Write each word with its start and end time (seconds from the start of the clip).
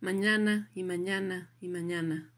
Mañana 0.00 0.70
y 0.76 0.84
mañana 0.84 1.50
y 1.60 1.66
mañana. 1.66 2.30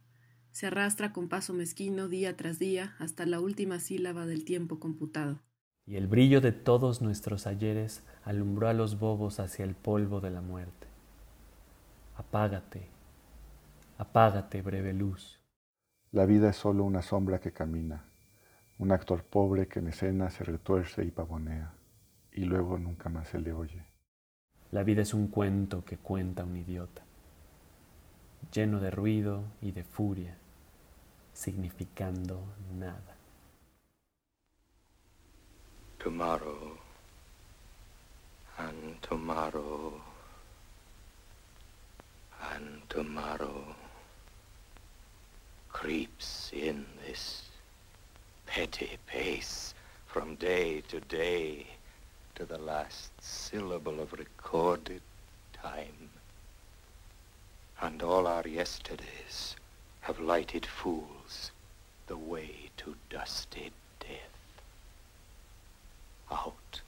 Se 0.50 0.68
arrastra 0.68 1.12
con 1.12 1.28
paso 1.28 1.52
mezquino 1.52 2.08
día 2.08 2.34
tras 2.34 2.58
día 2.58 2.96
hasta 2.98 3.26
la 3.26 3.38
última 3.38 3.80
sílaba 3.80 4.24
del 4.24 4.46
tiempo 4.46 4.80
computado. 4.80 5.42
Y 5.84 5.96
el 5.96 6.06
brillo 6.06 6.40
de 6.40 6.52
todos 6.52 7.02
nuestros 7.02 7.46
ayeres 7.46 8.02
alumbró 8.24 8.68
a 8.68 8.72
los 8.72 8.98
bobos 8.98 9.40
hacia 9.40 9.66
el 9.66 9.74
polvo 9.74 10.22
de 10.22 10.30
la 10.30 10.40
muerte. 10.40 10.86
Apágate, 12.16 12.88
apágate, 13.98 14.62
breve 14.62 14.94
luz. 14.94 15.38
La 16.12 16.24
vida 16.24 16.48
es 16.48 16.56
solo 16.56 16.82
una 16.84 17.02
sombra 17.02 17.40
que 17.40 17.52
camina, 17.52 18.06
un 18.78 18.90
actor 18.90 19.22
pobre 19.22 19.68
que 19.68 19.80
en 19.80 19.88
escena 19.88 20.30
se 20.30 20.44
retuerce 20.44 21.04
y 21.04 21.10
pavonea, 21.10 21.74
y 22.32 22.46
luego 22.46 22.78
nunca 22.78 23.10
más 23.10 23.28
se 23.28 23.38
le 23.38 23.52
oye. 23.52 23.84
La 24.70 24.82
vida 24.82 25.02
es 25.02 25.12
un 25.12 25.28
cuento 25.28 25.84
que 25.84 25.98
cuenta 25.98 26.44
un 26.44 26.56
idiota 26.56 27.04
lleno 28.52 28.80
de 28.80 28.90
ruido 28.90 29.44
y 29.60 29.72
de 29.72 29.84
furia, 29.84 30.36
significando 31.32 32.42
nada. 32.78 33.16
Tomorrow 35.98 36.78
and 38.58 39.00
tomorrow 39.02 40.00
and 42.54 42.82
tomorrow 42.88 43.76
creeps 45.68 46.50
in 46.52 46.84
this 47.06 47.48
petty 48.46 48.98
pace 49.06 49.74
from 50.06 50.34
day 50.36 50.82
to 50.88 51.00
day 51.00 51.66
to 52.34 52.44
the 52.44 52.58
last 52.58 53.12
syllable 53.20 54.00
of 54.00 54.12
recorded 54.12 55.02
time 55.52 56.10
and 57.80 58.02
all 58.02 58.26
our 58.26 58.46
yesterdays 58.46 59.56
have 60.02 60.20
lighted 60.20 60.66
fools 60.66 61.50
the 62.06 62.16
way 62.16 62.70
to 62.76 62.94
dusty 63.08 63.70
death. 64.00 64.62
Out. 66.30 66.80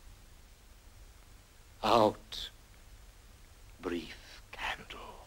Out. 1.82 2.50
Brief 3.80 4.42
candle. 4.52 5.26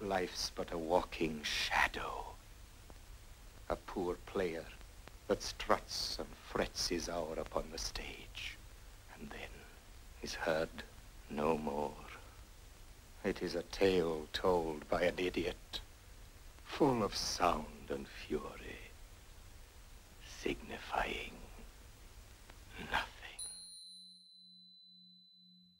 Life's 0.00 0.50
but 0.54 0.72
a 0.72 0.78
walking 0.78 1.42
shadow. 1.42 2.24
A 3.68 3.76
poor 3.76 4.14
player 4.26 4.64
that 5.28 5.42
struts 5.42 6.16
and 6.18 6.28
frets 6.48 6.88
his 6.88 7.08
hour 7.08 7.34
upon 7.36 7.64
the 7.72 7.78
stage, 7.78 8.56
and 9.14 9.28
then 9.30 9.50
is 10.22 10.34
heard 10.34 10.68
no 11.30 11.58
more. 11.58 12.05
It 13.26 13.42
is 13.42 13.56
a 13.56 13.64
tale 13.64 14.28
told 14.32 14.88
by 14.88 15.02
an 15.02 15.14
idiot, 15.18 15.80
full 16.62 17.02
of 17.02 17.16
sound 17.16 17.90
and 17.90 18.06
fury, 18.06 18.92
signifying 20.38 21.32
nothing. 22.92 23.40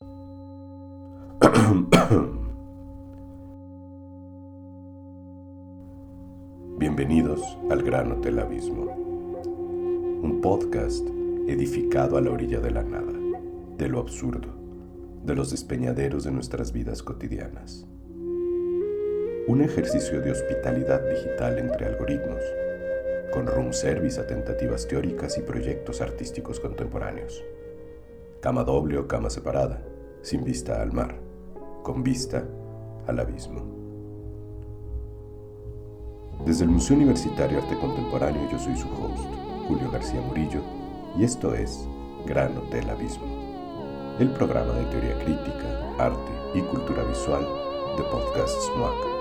Bienvenidos 6.80 7.42
al 7.70 7.82
Gran 7.82 8.10
Hotel 8.10 8.40
Abismo, 8.40 8.90
un 10.20 10.40
podcast 10.42 11.06
edificado 11.46 12.16
a 12.16 12.20
la 12.20 12.32
orilla 12.32 12.58
de 12.58 12.72
la 12.72 12.82
nada, 12.82 13.12
de 13.76 13.88
lo 13.88 14.00
absurdo 14.00 14.65
de 15.26 15.34
los 15.34 15.50
despeñaderos 15.50 16.22
de 16.22 16.30
nuestras 16.30 16.70
vidas 16.70 17.02
cotidianas. 17.02 17.84
Un 19.48 19.60
ejercicio 19.60 20.20
de 20.20 20.30
hospitalidad 20.30 21.02
digital 21.02 21.58
entre 21.58 21.86
algoritmos, 21.86 22.40
con 23.32 23.48
room 23.48 23.72
service 23.72 24.20
a 24.20 24.26
tentativas 24.26 24.86
teóricas 24.86 25.36
y 25.36 25.42
proyectos 25.42 26.00
artísticos 26.00 26.60
contemporáneos. 26.60 27.44
Cama 28.40 28.62
doble 28.62 28.98
o 28.98 29.08
cama 29.08 29.28
separada, 29.28 29.82
sin 30.22 30.44
vista 30.44 30.80
al 30.80 30.92
mar, 30.92 31.16
con 31.82 32.04
vista 32.04 32.44
al 33.08 33.18
abismo. 33.18 33.66
Desde 36.46 36.64
el 36.64 36.70
Museo 36.70 36.96
Universitario 36.96 37.58
Arte 37.58 37.76
Contemporáneo 37.80 38.48
yo 38.52 38.60
soy 38.60 38.76
su 38.76 38.86
host, 38.86 39.24
Julio 39.66 39.90
García 39.90 40.20
Murillo, 40.20 40.60
y 41.18 41.24
esto 41.24 41.52
es 41.52 41.84
Gran 42.26 42.56
Hotel 42.56 42.88
Abismo 42.90 43.55
el 44.18 44.30
programa 44.30 44.72
de 44.72 44.84
teoría 44.86 45.18
crítica, 45.18 45.66
arte 45.98 46.32
y 46.54 46.60
cultura 46.62 47.02
visual 47.04 47.46
de 47.96 48.02
Podcast 48.04 48.54
SMAC. 48.62 49.15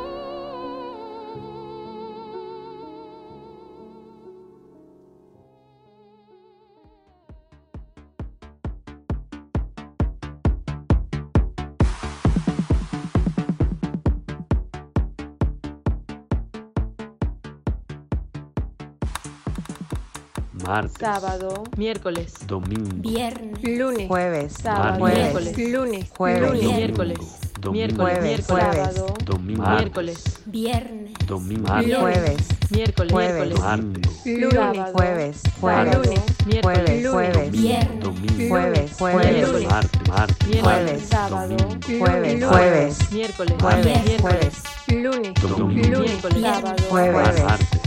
Martes, 20.75 20.97
Sábado, 20.99 21.63
miércoles, 21.77 22.33
domingo, 22.47 22.89
viernes, 22.97 23.63
lunes, 23.63 24.07
jueves, 24.09 24.53
sábado, 24.61 25.05
miércoles, 25.05 25.57
lunes, 25.57 26.09
jueves, 26.17 26.51
lunes, 26.51 26.75
miércoles, 26.75 27.17
domingo, 27.61 28.03
miércoles, 28.03 28.23
miércoles, 28.23 28.45
sábado, 28.45 29.13
domingo, 29.23 29.63
miércoles, 29.69 30.39
viernes, 30.47 31.13
domingo, 31.25 31.67
jueves, 32.01 32.37
miércoles, 32.71 33.11
Jueves. 33.13 33.59
martes, 33.59 34.21
lunes, 34.25 34.91
jueves, 34.91 35.41
jueves, 35.61 36.21
miércoles, 36.45 37.03
lunes, 37.03 37.11
jueves, 37.13 37.51
viernes, 37.51 37.99
domingo, 38.03 38.49
jueves, 38.49 38.91
jueves, 38.99 39.31
miércoles, 39.31 39.67
martes, 39.69 40.07
martes, 40.09 40.61
Jueves. 40.61 41.03
sábado, 41.09 41.57
jueves, 41.57 42.33
lunes, 42.33 42.49
jueves, 42.49 43.11
miércoles, 43.13 43.55
Jueves. 43.61 44.05
miércoles, 44.05 44.53
lunes, 44.89 45.33
Domingo. 45.41 45.99
lunes, 45.99 46.11
Miércoles. 46.11 46.41
sábado, 46.41 46.83
Jueves. 46.89 47.43
martes, 47.45 47.79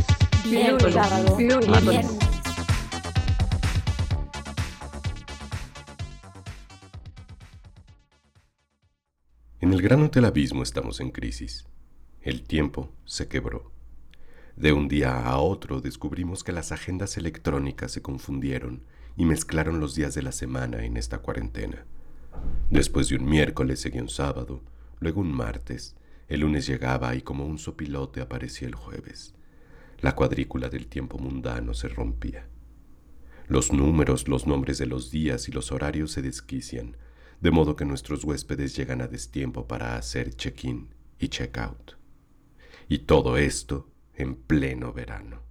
viernes, 0.45 0.95
sábado, 0.95 1.37
lunes, 1.39 2.28
En 9.69 9.75
el 9.75 9.83
Gran 9.83 10.03
Hotel 10.03 10.25
Abismo 10.25 10.63
estamos 10.63 10.99
en 10.99 11.11
crisis. 11.11 11.67
El 12.23 12.43
tiempo 12.43 12.91
se 13.05 13.29
quebró. 13.29 13.71
De 14.57 14.73
un 14.73 14.89
día 14.89 15.27
a 15.27 15.37
otro 15.37 15.83
descubrimos 15.83 16.43
que 16.43 16.53
las 16.53 16.73
agendas 16.73 17.19
electrónicas 17.19 17.93
se 17.93 18.01
confundieron 18.01 18.83
y 19.15 19.27
mezclaron 19.27 19.79
los 19.79 19.95
días 19.95 20.15
de 20.15 20.23
la 20.23 20.33
semana 20.33 20.87
en 20.87 20.97
esta 20.97 21.19
cuarentena. 21.19 21.85
Después 22.71 23.11
de 23.11 23.17
un 23.17 23.27
miércoles 23.27 23.79
seguía 23.79 24.01
un 24.01 24.09
sábado, 24.09 24.63
luego 25.01 25.21
un 25.21 25.33
martes, 25.33 25.97
el 26.29 26.41
lunes 26.41 26.67
llegaba 26.67 27.15
y 27.15 27.21
como 27.21 27.45
un 27.45 27.59
sopilote 27.59 28.23
aparecía 28.23 28.69
el 28.69 28.75
jueves. 28.75 29.35
La 30.01 30.15
cuadrícula 30.15 30.71
del 30.71 30.87
tiempo 30.87 31.19
mundano 31.19 31.75
se 31.75 31.89
rompía. 31.89 32.49
Los 33.49 33.71
números, 33.71 34.29
los 34.29 34.47
nombres 34.47 34.79
de 34.79 34.87
los 34.87 35.11
días 35.11 35.47
y 35.47 35.53
los 35.53 35.73
horarios 35.73 36.13
se 36.13 36.23
desquician, 36.23 36.97
de 37.41 37.51
modo 37.51 37.77
que 37.77 37.85
nuestros 37.85 38.25
huéspedes 38.25 38.77
llegan 38.77 39.01
a 39.01 39.09
destiempo 39.09 39.67
para 39.67 39.97
hacer 39.97 40.35
check-in 40.35 40.89
y 41.19 41.29
check-out. 41.29 41.93
Y 42.89 43.01
todo 43.01 43.37
esto 43.37 43.91
en 44.15 44.35
pleno 44.35 44.93
verano. 44.93 45.43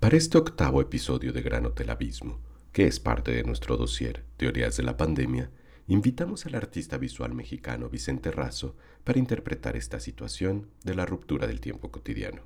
Para 0.00 0.16
este 0.16 0.38
octavo 0.38 0.80
episodio 0.80 1.32
de 1.32 1.42
Gran 1.42 1.66
Hotel 1.66 1.90
Abismo, 1.90 2.40
que 2.72 2.86
es 2.86 2.98
parte 2.98 3.30
de 3.32 3.44
nuestro 3.44 3.76
dossier 3.76 4.24
Teorías 4.36 4.76
de 4.76 4.82
la 4.82 4.96
Pandemia, 4.96 5.50
invitamos 5.86 6.46
al 6.46 6.56
artista 6.56 6.98
visual 6.98 7.34
mexicano 7.34 7.88
Vicente 7.88 8.32
Razo 8.32 8.76
para 9.04 9.18
interpretar 9.18 9.76
esta 9.76 10.00
situación 10.00 10.70
de 10.82 10.94
la 10.94 11.06
ruptura 11.06 11.46
del 11.46 11.60
tiempo 11.60 11.92
cotidiano. 11.92 12.42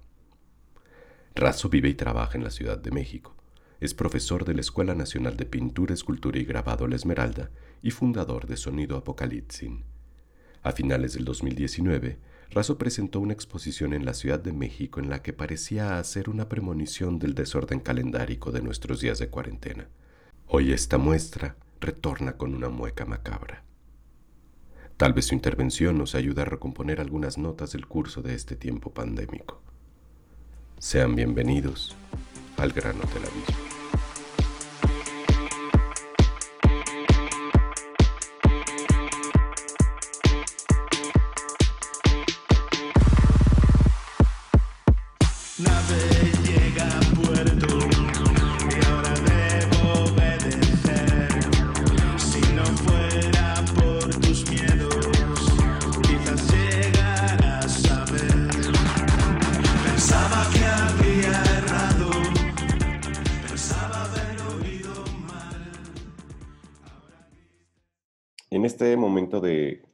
Razo 1.34 1.68
vive 1.68 1.88
y 1.88 1.94
trabaja 1.94 2.36
en 2.36 2.44
la 2.44 2.50
Ciudad 2.50 2.78
de 2.78 2.90
México. 2.90 3.36
Es 3.80 3.94
profesor 3.94 4.44
de 4.44 4.54
la 4.54 4.62
Escuela 4.62 4.94
Nacional 4.94 5.36
de 5.36 5.44
Pintura, 5.46 5.94
Escultura 5.94 6.38
y 6.38 6.44
Grabado 6.44 6.88
La 6.88 6.96
Esmeralda 6.96 7.50
y 7.86 7.92
fundador 7.92 8.48
de 8.48 8.56
Sonido 8.56 8.96
Apocalipsin. 8.96 9.84
A 10.64 10.72
finales 10.72 11.12
del 11.14 11.24
2019, 11.24 12.18
Razo 12.50 12.78
presentó 12.78 13.20
una 13.20 13.32
exposición 13.32 13.92
en 13.94 14.04
la 14.04 14.12
Ciudad 14.12 14.40
de 14.40 14.52
México 14.52 14.98
en 14.98 15.08
la 15.08 15.22
que 15.22 15.32
parecía 15.32 16.00
hacer 16.00 16.28
una 16.28 16.48
premonición 16.48 17.20
del 17.20 17.34
desorden 17.34 17.78
calendárico 17.78 18.50
de 18.50 18.60
nuestros 18.60 19.00
días 19.00 19.20
de 19.20 19.28
cuarentena. 19.28 19.88
Hoy 20.48 20.72
esta 20.72 20.98
muestra 20.98 21.54
retorna 21.80 22.36
con 22.36 22.56
una 22.56 22.70
mueca 22.70 23.04
macabra. 23.04 23.62
Tal 24.96 25.12
vez 25.12 25.26
su 25.26 25.34
intervención 25.36 25.96
nos 25.96 26.16
ayude 26.16 26.42
a 26.42 26.46
recomponer 26.46 27.00
algunas 27.00 27.38
notas 27.38 27.70
del 27.70 27.86
curso 27.86 28.20
de 28.20 28.34
este 28.34 28.56
tiempo 28.56 28.92
pandémico. 28.92 29.62
Sean 30.80 31.14
bienvenidos 31.14 31.94
al 32.56 32.72
Gran 32.72 32.96
Hotel 32.96 33.22
Abismo. 33.22 33.75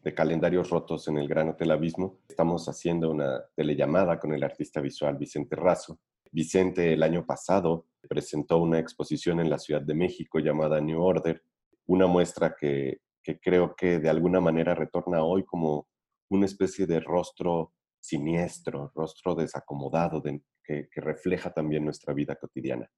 De, 0.03 0.15
calendarios 0.15 0.71
rotos 0.71 1.09
en 1.09 1.19
el 1.19 1.29
Gran 1.29 1.49
Hotel 1.49 1.71
Abismo, 1.71 2.21
estamos 2.29 2.69
haciendo 2.69 3.11
una 3.11 3.43
telellamada 3.55 4.19
con 4.19 4.33
el 4.33 4.43
artista 4.43 4.81
visual 4.81 5.17
Vicente 5.17 5.57
Razo. 5.57 6.01
Vicente 6.31 6.93
el 6.93 7.03
año 7.03 7.25
pasado 7.27 7.87
presentó 8.09 8.59
una 8.59 8.79
exposición 8.79 9.41
en 9.41 9.51
la 9.51 9.59
Ciudad 9.59 9.83
de 9.83 9.95
México 9.95 10.39
llamada 10.39 10.81
New 10.81 11.01
Order, 11.01 11.43
una 11.87 12.07
muestra 12.07 12.55
que, 12.59 13.01
creo 13.41 13.75
que 13.77 13.99
de 13.99 14.09
alguna 14.09 14.41
manera 14.41 14.75
retorna 14.75 15.23
hoy 15.23 15.45
como 15.45 15.87
una 16.31 16.47
especie 16.47 16.87
de 16.87 17.01
rostro 17.01 17.73
siniestro, 18.01 18.91
rostro 18.95 19.35
desacomodado, 19.35 20.21
de, 20.21 20.43
que, 20.65 20.89
que, 20.91 21.01
refleja 21.01 21.53
también 21.53 21.85
nuestra 21.85 22.13
vida 22.15 22.35
cotidiana. 22.37 22.91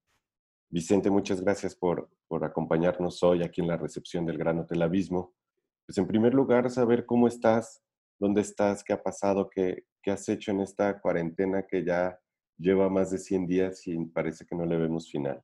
Vicente, 0.71 1.11
muchas 1.11 1.41
gracias 1.41 1.77
por, 1.77 2.09
por 2.27 2.45
acompañarnos 2.45 3.23
hoy 3.23 3.43
aquí 3.43 3.61
en 3.61 3.69
la 3.69 3.77
recepción 3.77 4.25
del 4.25 4.39
Gran 4.39 4.59
Hotel 4.59 4.83
Abismo. 4.83 5.35
Pues 5.87 5.99
en 5.99 6.07
primer 6.07 6.33
lugar, 6.33 6.71
saber 6.71 7.05
cómo 7.05 7.29
estás, 7.29 7.83
dónde 8.19 8.41
estás, 8.41 8.83
qué 8.83 8.93
ha 8.93 9.03
pasado, 9.03 9.51
qué, 9.51 9.85
qué 10.03 10.11
has 10.11 10.29
hecho 10.29 10.51
en 10.51 10.61
esta 10.61 10.99
cuarentena 11.01 11.63
que 11.67 11.85
ya 11.85 12.19
lleva 12.57 12.89
más 12.89 13.11
de 13.11 13.19
100 13.19 13.47
días 13.47 13.87
y 13.87 14.03
parece 14.07 14.47
que 14.47 14.57
no 14.57 14.65
le 14.65 14.79
vemos 14.79 15.11
final. 15.11 15.43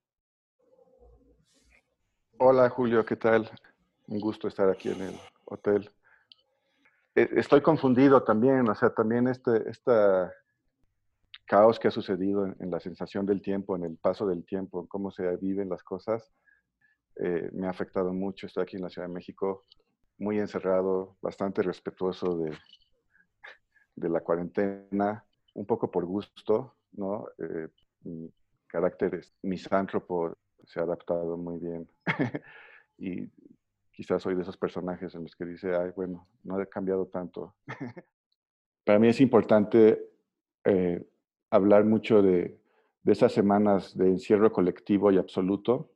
Hola 2.39 2.71
Julio, 2.71 3.05
¿qué 3.05 3.17
tal? 3.17 3.51
Un 4.07 4.19
gusto 4.19 4.49
estar 4.49 4.71
aquí 4.71 4.89
en 4.89 5.03
el 5.03 5.15
hotel. 5.45 5.91
E, 7.15 7.29
estoy 7.37 7.61
confundido 7.61 8.23
también, 8.23 8.67
o 8.69 8.75
sea, 8.75 8.95
también 8.95 9.29
este, 9.29 9.69
esta 9.69 10.33
caos 11.47 11.79
que 11.79 11.89
ha 11.89 11.91
sucedido 11.91 12.47
en, 12.47 12.57
en, 12.61 12.71
la 12.71 12.81
sensación 12.81 13.27
del 13.27 13.43
tiempo, 13.43 13.77
en 13.77 13.85
el 13.85 13.99
paso 13.99 14.27
del 14.27 14.45
tiempo, 14.45 14.81
en 14.81 14.87
cómo 14.87 15.11
se 15.11 15.37
viven 15.37 15.69
las 15.69 15.83
cosas, 15.83 16.33
eh, 17.17 17.51
me 17.53 17.67
ha 17.67 17.71
afectado 17.71 18.13
mucho. 18.13 18.47
Estoy 18.47 18.63
aquí 18.63 18.77
en 18.77 18.83
la 18.83 18.89
Ciudad 18.89 19.09
de 19.09 19.15
México, 19.15 19.67
muy 20.21 20.39
encerrado, 20.39 21.17
bastante 21.23 21.63
respetuoso 21.63 22.37
de, 22.37 22.57
de 23.97 24.09
la 24.09 24.21
cuarentena, 24.21 25.25
un 25.55 25.67
poco 25.67 25.91
por 25.91 26.05
gusto, 26.05 26.77
¿no? 26.93 27.27
Eh, 27.39 27.69
mi 28.03 28.31
carácter 28.67 29.25
misántropo 29.43 30.37
se 30.65 30.79
ha 30.79 30.83
adaptado 30.83 31.37
muy 31.37 31.59
bien. 31.59 31.89
y 32.99 33.29
quizás 33.91 34.23
soy 34.23 34.35
de 34.35 34.43
esos 34.43 34.59
personajes 34.59 35.15
en 35.15 35.23
los 35.23 35.35
que 35.35 35.47
dice, 35.47 35.75
ay, 35.75 35.91
bueno, 35.97 36.29
no 36.45 36.61
he 36.61 36.69
cambiado 36.69 37.07
tanto. 37.07 37.57
Para 38.85 38.99
mí 38.99 39.09
es 39.09 39.21
importante 39.23 40.07
eh, 40.65 41.03
hablar 41.51 41.87
mucho 41.87 42.21
de, 42.21 42.61
de, 43.03 43.13
esas 43.13 43.33
semanas 43.33 43.97
de 43.97 44.09
encierro 44.09 44.53
colectivo 44.53 45.11
y 45.11 45.17
absoluto 45.17 45.93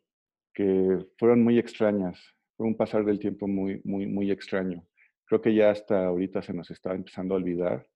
que 0.54 1.06
fueron 1.18 1.44
muy 1.44 1.58
extrañas. 1.58 2.33
Fue 2.56 2.66
un 2.66 2.76
pasar 2.76 3.04
del 3.04 3.18
tiempo 3.18 3.46
muy, 3.48 3.80
muy, 3.84 4.06
muy 4.06 4.30
extraño. 4.30 4.86
Creo 5.24 5.40
que 5.40 5.54
ya 5.54 5.70
hasta 5.70 6.06
ahorita 6.06 6.42
se 6.42 6.52
nos 6.52 6.70
está 6.70 6.94
empezando 6.94 7.34
a 7.34 7.38
olvidar 7.38 7.86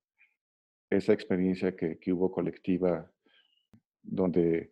esa 0.91 1.13
experiencia 1.13 1.77
que, 1.77 1.99
que 1.99 2.13
hubo 2.13 2.31
colectiva 2.31 3.11
donde 4.03 4.71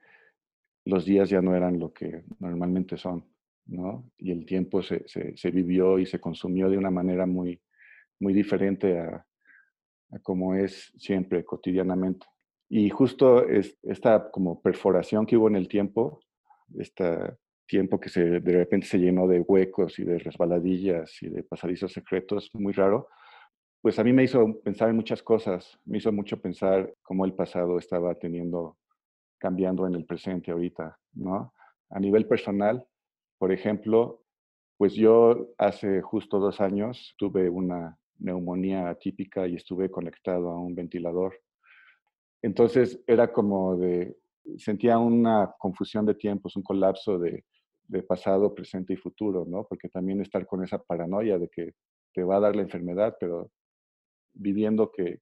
los 0.84 1.04
días 1.04 1.28
ya 1.28 1.42
no 1.42 1.54
eran 1.54 1.78
lo 1.78 1.92
que 1.92 2.24
normalmente 2.38 2.96
son, 2.96 3.24
¿no? 3.66 4.10
Y 4.16 4.30
el 4.30 4.46
tiempo 4.46 4.82
se, 4.82 5.04
se, 5.06 5.50
vivió 5.50 5.98
y 5.98 6.06
se 6.06 6.20
consumió 6.20 6.70
de 6.70 6.78
una 6.78 6.90
manera 6.90 7.26
muy, 7.26 7.60
muy 8.18 8.32
diferente 8.32 8.98
a, 8.98 9.26
a 10.10 10.18
como 10.20 10.54
es 10.54 10.92
siempre, 10.96 11.44
cotidianamente. 11.44 12.26
Y 12.68 12.88
justo 12.90 13.46
es, 13.46 13.78
esta 13.82 14.30
como 14.30 14.62
perforación 14.62 15.26
que 15.26 15.36
hubo 15.36 15.48
en 15.48 15.56
el 15.56 15.68
tiempo, 15.68 16.20
este 16.78 17.36
tiempo 17.66 18.00
que 18.00 18.08
se, 18.08 18.40
de 18.40 18.52
repente 18.52 18.86
se 18.86 18.98
llenó 18.98 19.26
de 19.26 19.40
huecos 19.40 19.98
y 19.98 20.04
de 20.04 20.18
resbaladillas 20.18 21.22
y 21.22 21.28
de 21.28 21.42
pasadizos 21.42 21.92
secretos, 21.92 22.50
muy 22.54 22.72
raro, 22.72 23.08
pues 23.82 23.98
a 23.98 24.04
mí 24.04 24.12
me 24.12 24.24
hizo 24.24 24.60
pensar 24.62 24.88
en 24.88 24.96
muchas 24.96 25.22
cosas, 25.22 25.78
me 25.84 25.98
hizo 25.98 26.10
mucho 26.12 26.40
pensar 26.40 26.92
cómo 27.02 27.24
el 27.24 27.34
pasado 27.34 27.78
estaba 27.78 28.14
teniendo 28.14 28.78
cambiando 29.38 29.86
en 29.86 29.94
el 29.94 30.06
presente 30.06 30.50
ahorita, 30.50 30.98
¿no? 31.12 31.52
A 31.90 32.00
nivel 32.00 32.26
personal, 32.26 32.84
por 33.38 33.52
ejemplo, 33.52 34.22
pues 34.76 34.94
yo 34.94 35.50
hace 35.58 36.02
justo 36.02 36.38
dos 36.38 36.60
años 36.60 37.14
tuve 37.18 37.48
una 37.48 37.98
neumonía 38.18 38.88
atípica 38.88 39.46
y 39.46 39.56
estuve 39.56 39.90
conectado 39.90 40.50
a 40.50 40.58
un 40.58 40.74
ventilador. 40.74 41.38
Entonces 42.42 43.02
era 43.06 43.32
como 43.32 43.76
de, 43.76 44.16
sentía 44.56 44.98
una 44.98 45.54
confusión 45.58 46.06
de 46.06 46.14
tiempos, 46.14 46.56
un 46.56 46.62
colapso 46.62 47.18
de, 47.18 47.44
de 47.88 48.02
pasado, 48.02 48.54
presente 48.54 48.92
y 48.92 48.96
futuro, 48.96 49.44
¿no? 49.46 49.64
Porque 49.64 49.88
también 49.88 50.20
estar 50.20 50.46
con 50.46 50.64
esa 50.64 50.82
paranoia 50.82 51.38
de 51.38 51.48
que 51.48 51.74
te 52.12 52.22
va 52.22 52.36
a 52.36 52.40
dar 52.40 52.56
la 52.56 52.62
enfermedad, 52.62 53.16
pero 53.20 53.50
viviendo 54.32 54.90
que 54.90 55.20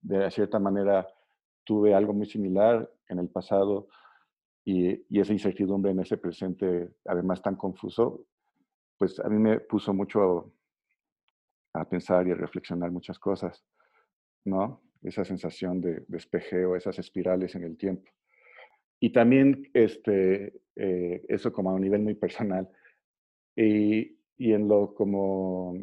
de 0.00 0.30
cierta 0.30 0.58
manera 0.58 1.06
tuve 1.64 1.94
algo 1.94 2.12
muy 2.12 2.26
similar 2.26 2.90
en 3.08 3.18
el 3.18 3.28
pasado 3.28 3.88
y, 4.64 5.20
esa 5.20 5.32
incertidumbre 5.32 5.92
en 5.92 6.00
ese 6.00 6.16
presente, 6.16 6.94
además 7.04 7.42
tan 7.42 7.56
confuso, 7.56 8.26
pues 8.98 9.18
a 9.20 9.28
mí 9.28 9.38
me 9.38 9.60
puso 9.60 9.92
mucho 9.92 10.52
a 11.74 11.88
pensar 11.88 12.26
y 12.26 12.32
a 12.32 12.34
reflexionar 12.34 12.90
muchas 12.90 13.18
cosas, 13.18 13.64
¿no? 14.44 14.82
Esa 15.02 15.24
sensación 15.24 15.80
de 15.80 16.04
despejeo, 16.06 16.76
esas 16.76 16.98
espirales 16.98 17.54
en 17.54 17.64
el 17.64 17.76
tiempo. 17.76 18.10
Y 19.02 19.10
también 19.10 19.68
este, 19.74 20.60
eh, 20.76 21.24
eso 21.28 21.52
como 21.52 21.70
a 21.70 21.74
un 21.74 21.80
nivel 21.80 22.02
muy 22.02 22.14
personal. 22.14 22.68
Y, 23.56 24.16
y 24.38 24.52
en 24.52 24.68
lo 24.68 24.94
como 24.94 25.74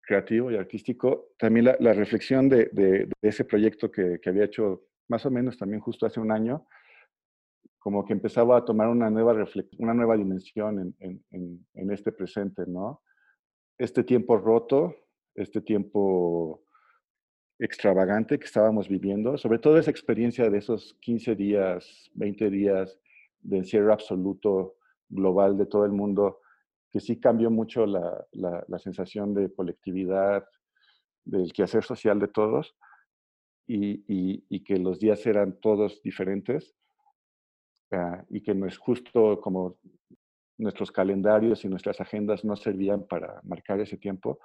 creativo 0.00 0.50
y 0.50 0.56
artístico, 0.56 1.34
también 1.38 1.66
la, 1.78 1.92
reflexión 1.92 2.48
de, 2.48 2.70
de, 2.72 3.10
ese 3.20 3.44
proyecto 3.44 3.90
que, 3.90 4.18
que, 4.22 4.30
había 4.30 4.44
hecho 4.44 4.86
más 5.08 5.26
o 5.26 5.30
menos 5.30 5.58
también 5.58 5.82
justo 5.82 6.06
hace 6.06 6.18
un 6.18 6.32
año, 6.32 6.66
como 7.78 8.06
que 8.06 8.14
empezaba 8.14 8.56
a 8.56 8.64
tomar 8.64 8.88
una 8.88 9.10
nueva, 9.10 9.46
una 9.76 9.92
nueva 9.92 10.16
dimensión 10.16 10.78
en, 10.80 10.96
en, 10.98 11.24
en, 11.30 11.66
en 11.74 11.90
este 11.90 12.10
presente, 12.12 12.62
¿no? 12.66 13.02
Este 13.76 14.02
tiempo 14.02 14.38
roto, 14.38 14.96
este 15.34 15.60
tiempo 15.60 16.64
extravagante 17.64 18.38
que 18.38 18.46
estábamos 18.46 18.88
viviendo, 18.88 19.38
sobre 19.38 19.60
todo 19.60 19.78
esa 19.78 19.90
experiencia 19.90 20.50
de 20.50 20.58
esos 20.58 20.96
15 21.00 21.36
días, 21.36 22.10
20 22.14 22.50
días 22.50 22.98
de 23.40 23.58
encierro 23.58 23.92
absoluto 23.92 24.76
global 25.08 25.56
de 25.56 25.66
todo 25.66 25.84
el 25.84 25.92
mundo, 25.92 26.40
que 26.90 26.98
sí 26.98 27.20
cambió 27.20 27.50
mucho 27.50 27.86
la, 27.86 28.26
la, 28.32 28.78
sensación 28.78 29.32
de 29.32 29.52
colectividad, 29.54 30.44
del 31.24 31.52
quehacer 31.52 31.84
social 31.84 32.18
de 32.18 32.28
todos, 32.28 32.74
y, 33.66 34.02
y, 34.48 34.64
que 34.64 34.76
los 34.76 34.98
días 34.98 35.24
eran 35.24 35.58
todos 35.60 36.02
diferentes, 36.02 36.74
uh, 37.92 38.22
y 38.28 38.42
que 38.42 38.54
no 38.54 38.66
es 38.66 38.76
justo 38.76 39.40
como 39.40 39.78
nuestros 40.58 40.90
calendarios 40.90 41.64
y 41.64 41.68
nuestras 41.68 42.00
agendas 42.00 42.44
no 42.44 42.56
servían 42.56 43.06
para 43.06 43.40
marcar 43.44 43.80
ese 43.80 43.96
tiempo, 43.96 44.40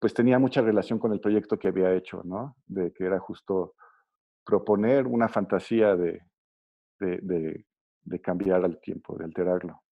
pues 0.00 0.14
tenía 0.14 0.38
mucha 0.38 0.62
relación 0.62 0.98
con 0.98 1.12
el 1.12 1.20
proyecto 1.20 1.58
que 1.58 1.68
había 1.68 1.94
hecho, 1.94 2.22
¿no? 2.24 2.56
De 2.66 2.90
que 2.92 3.04
era 3.04 3.20
justo 3.20 3.74
proponer 4.44 5.06
una 5.06 5.28
fantasía 5.28 5.94
de, 5.94 6.22
de, 6.98 8.20
cambiar 8.22 8.64
al 8.64 8.80
tiempo, 8.80 9.16
de 9.16 9.26
alterarlo. 9.26 9.82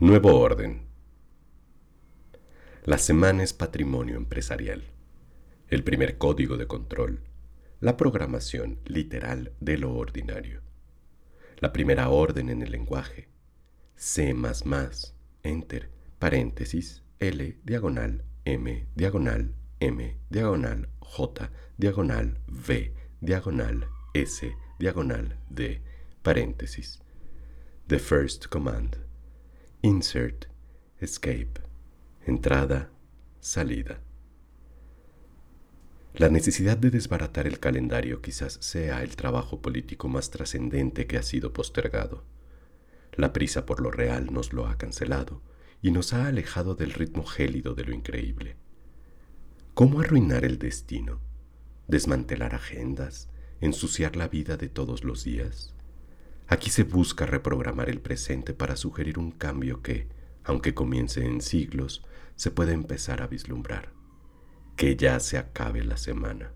Nuevo 0.00 0.40
orden. 0.40 0.88
La 2.84 2.98
semana 2.98 3.42
es 3.42 3.52
patrimonio 3.52 4.16
empresarial. 4.16 4.84
El 5.68 5.84
primer 5.84 6.16
código 6.18 6.56
de 6.56 6.66
control. 6.66 7.20
La 7.78 7.96
programación 7.98 8.80
literal 8.86 9.52
de 9.60 9.76
lo 9.76 9.94
ordinario. 9.94 10.62
La 11.58 11.72
primera 11.72 12.08
orden 12.08 12.48
en 12.48 12.62
el 12.62 12.72
lenguaje. 12.72 13.28
C++, 13.96 14.34
enter, 15.42 15.90
paréntesis, 16.18 17.04
L, 17.22 17.56
diagonal, 17.62 18.24
M, 18.44 18.88
diagonal, 18.96 19.54
M, 19.78 20.16
diagonal, 20.28 20.88
J, 20.98 21.50
diagonal, 21.78 22.36
V, 22.48 22.92
diagonal, 23.20 23.86
S, 24.12 24.52
diagonal, 24.80 25.38
D, 25.48 25.80
paréntesis. 26.24 27.00
The 27.86 28.00
first 28.00 28.48
command. 28.48 28.96
Insert, 29.82 30.46
escape, 31.00 31.60
entrada, 32.26 32.90
salida. 33.38 34.00
La 36.14 36.28
necesidad 36.28 36.76
de 36.76 36.90
desbaratar 36.90 37.46
el 37.46 37.60
calendario 37.60 38.20
quizás 38.20 38.54
sea 38.60 39.04
el 39.04 39.14
trabajo 39.14 39.62
político 39.62 40.08
más 40.08 40.30
trascendente 40.30 41.06
que 41.06 41.18
ha 41.18 41.22
sido 41.22 41.52
postergado. 41.52 42.24
La 43.12 43.32
prisa 43.32 43.64
por 43.64 43.80
lo 43.80 43.92
real 43.92 44.32
nos 44.32 44.52
lo 44.52 44.66
ha 44.66 44.76
cancelado 44.76 45.40
y 45.82 45.90
nos 45.90 46.12
ha 46.12 46.28
alejado 46.28 46.76
del 46.76 46.92
ritmo 46.92 47.24
gélido 47.24 47.74
de 47.74 47.84
lo 47.84 47.92
increíble. 47.92 48.56
¿Cómo 49.74 50.00
arruinar 50.00 50.44
el 50.44 50.58
destino? 50.58 51.20
¿Desmantelar 51.88 52.54
agendas? 52.54 53.28
¿Ensuciar 53.60 54.14
la 54.14 54.28
vida 54.28 54.56
de 54.56 54.68
todos 54.68 55.02
los 55.02 55.24
días? 55.24 55.74
Aquí 56.46 56.70
se 56.70 56.84
busca 56.84 57.26
reprogramar 57.26 57.90
el 57.90 58.00
presente 58.00 58.54
para 58.54 58.76
sugerir 58.76 59.18
un 59.18 59.32
cambio 59.32 59.82
que, 59.82 60.08
aunque 60.44 60.72
comience 60.72 61.24
en 61.24 61.40
siglos, 61.40 62.04
se 62.36 62.50
puede 62.50 62.72
empezar 62.72 63.20
a 63.20 63.26
vislumbrar. 63.26 63.92
Que 64.76 64.96
ya 64.96 65.18
se 65.18 65.36
acabe 65.36 65.82
la 65.82 65.96
semana. 65.96 66.52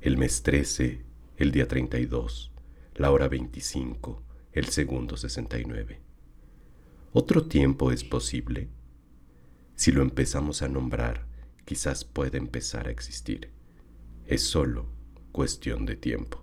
El 0.00 0.16
mes 0.16 0.42
13, 0.42 1.04
el 1.36 1.52
día 1.52 1.68
32, 1.68 2.52
la 2.94 3.10
hora 3.10 3.28
25, 3.28 4.22
el 4.52 4.66
segundo 4.66 5.16
69. 5.16 6.03
¿Otro 7.16 7.46
tiempo 7.46 7.92
es 7.92 8.02
posible? 8.02 8.70
Si 9.76 9.92
lo 9.92 10.02
empezamos 10.02 10.62
a 10.62 10.68
nombrar, 10.68 11.28
quizás 11.64 12.04
puede 12.04 12.38
empezar 12.38 12.88
a 12.88 12.90
existir. 12.90 13.52
Es 14.26 14.42
solo 14.42 14.86
cuestión 15.30 15.86
de 15.86 15.94
tiempo. 15.94 16.42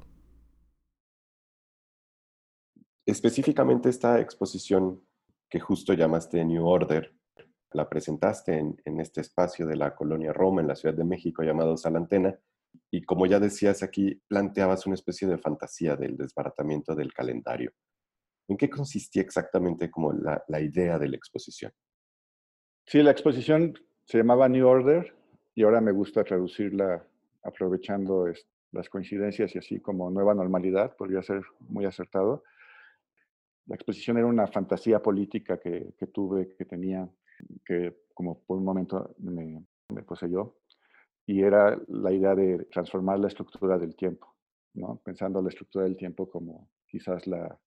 Específicamente 3.06 3.90
esta 3.90 4.22
exposición 4.22 5.06
que 5.50 5.60
justo 5.60 5.92
llamaste 5.92 6.46
New 6.46 6.66
Order, 6.66 7.14
la 7.74 7.90
presentaste 7.90 8.58
en, 8.58 8.82
en, 8.86 9.02
este 9.02 9.20
espacio 9.20 9.68
de 9.68 9.76
la 9.76 9.94
colonia 9.94 10.32
Roma 10.32 10.62
en 10.62 10.70
la 10.70 10.78
Ciudad 10.78 10.96
de 10.96 11.04
México 11.04 11.44
llamado 11.44 11.76
Salantena, 11.76 12.40
y 12.90 13.04
como 13.04 13.26
ya 13.26 13.42
decías 13.42 13.84
aquí, 13.84 14.22
planteabas 14.26 14.86
una 14.86 14.96
especie 14.96 15.28
de 15.28 15.38
fantasía 15.38 15.98
del 15.98 16.16
desbaratamiento 16.16 16.96
del 16.96 17.12
calendario. 17.12 17.74
¿En 18.52 18.58
qué 18.58 18.70
consistía 18.70 19.22
exactamente 19.22 19.90
como 19.90 20.12
la, 20.12 20.44
la 20.50 20.60
idea 20.60 21.00
de 21.00 21.08
la 21.08 21.16
exposición? 21.16 21.72
Sí, 22.86 23.02
la 23.02 23.12
exposición 23.12 23.80
se 24.04 24.18
llamaba 24.18 24.50
New 24.50 24.68
Order 24.68 25.16
y 25.56 25.64
ahora 25.64 25.80
me 25.80 25.94
gusta 25.94 26.26
traducirla 26.26 27.02
aprovechando 27.44 28.26
las 28.74 28.90
coincidencias 28.90 29.56
y 29.56 29.58
así 29.58 29.80
como 29.80 30.12
nueva 30.12 30.36
normalidad, 30.36 30.98
podría 30.98 31.24
ser 31.24 31.44
muy 31.62 31.86
acertado. 31.86 32.44
La 33.68 33.76
exposición 33.76 34.18
era 34.18 34.28
una 34.28 34.48
fantasía 34.48 35.02
política 35.02 35.58
que, 35.58 35.94
que 35.98 36.08
tuve, 36.08 36.54
que 36.58 36.66
tenía, 36.66 37.08
que 37.66 38.02
como 38.14 38.44
por 38.44 38.58
un 38.58 38.66
momento 38.66 39.16
me, 39.20 39.66
me, 39.94 40.04
poseyó, 40.04 40.58
y 41.26 41.42
era 41.42 41.80
la 41.88 42.12
idea 42.12 42.36
de 42.36 42.66
transformar 42.66 43.18
la 43.18 43.30
estructura 43.30 43.78
del 43.78 43.96
tiempo, 43.96 44.36
¿no? 44.74 45.00
pensando 45.06 45.42
la 45.42 45.48
estructura 45.48 45.86
del 45.86 45.96
tiempo 45.96 46.30
como 46.30 46.70
quizás 46.86 47.26
la, 47.28 47.58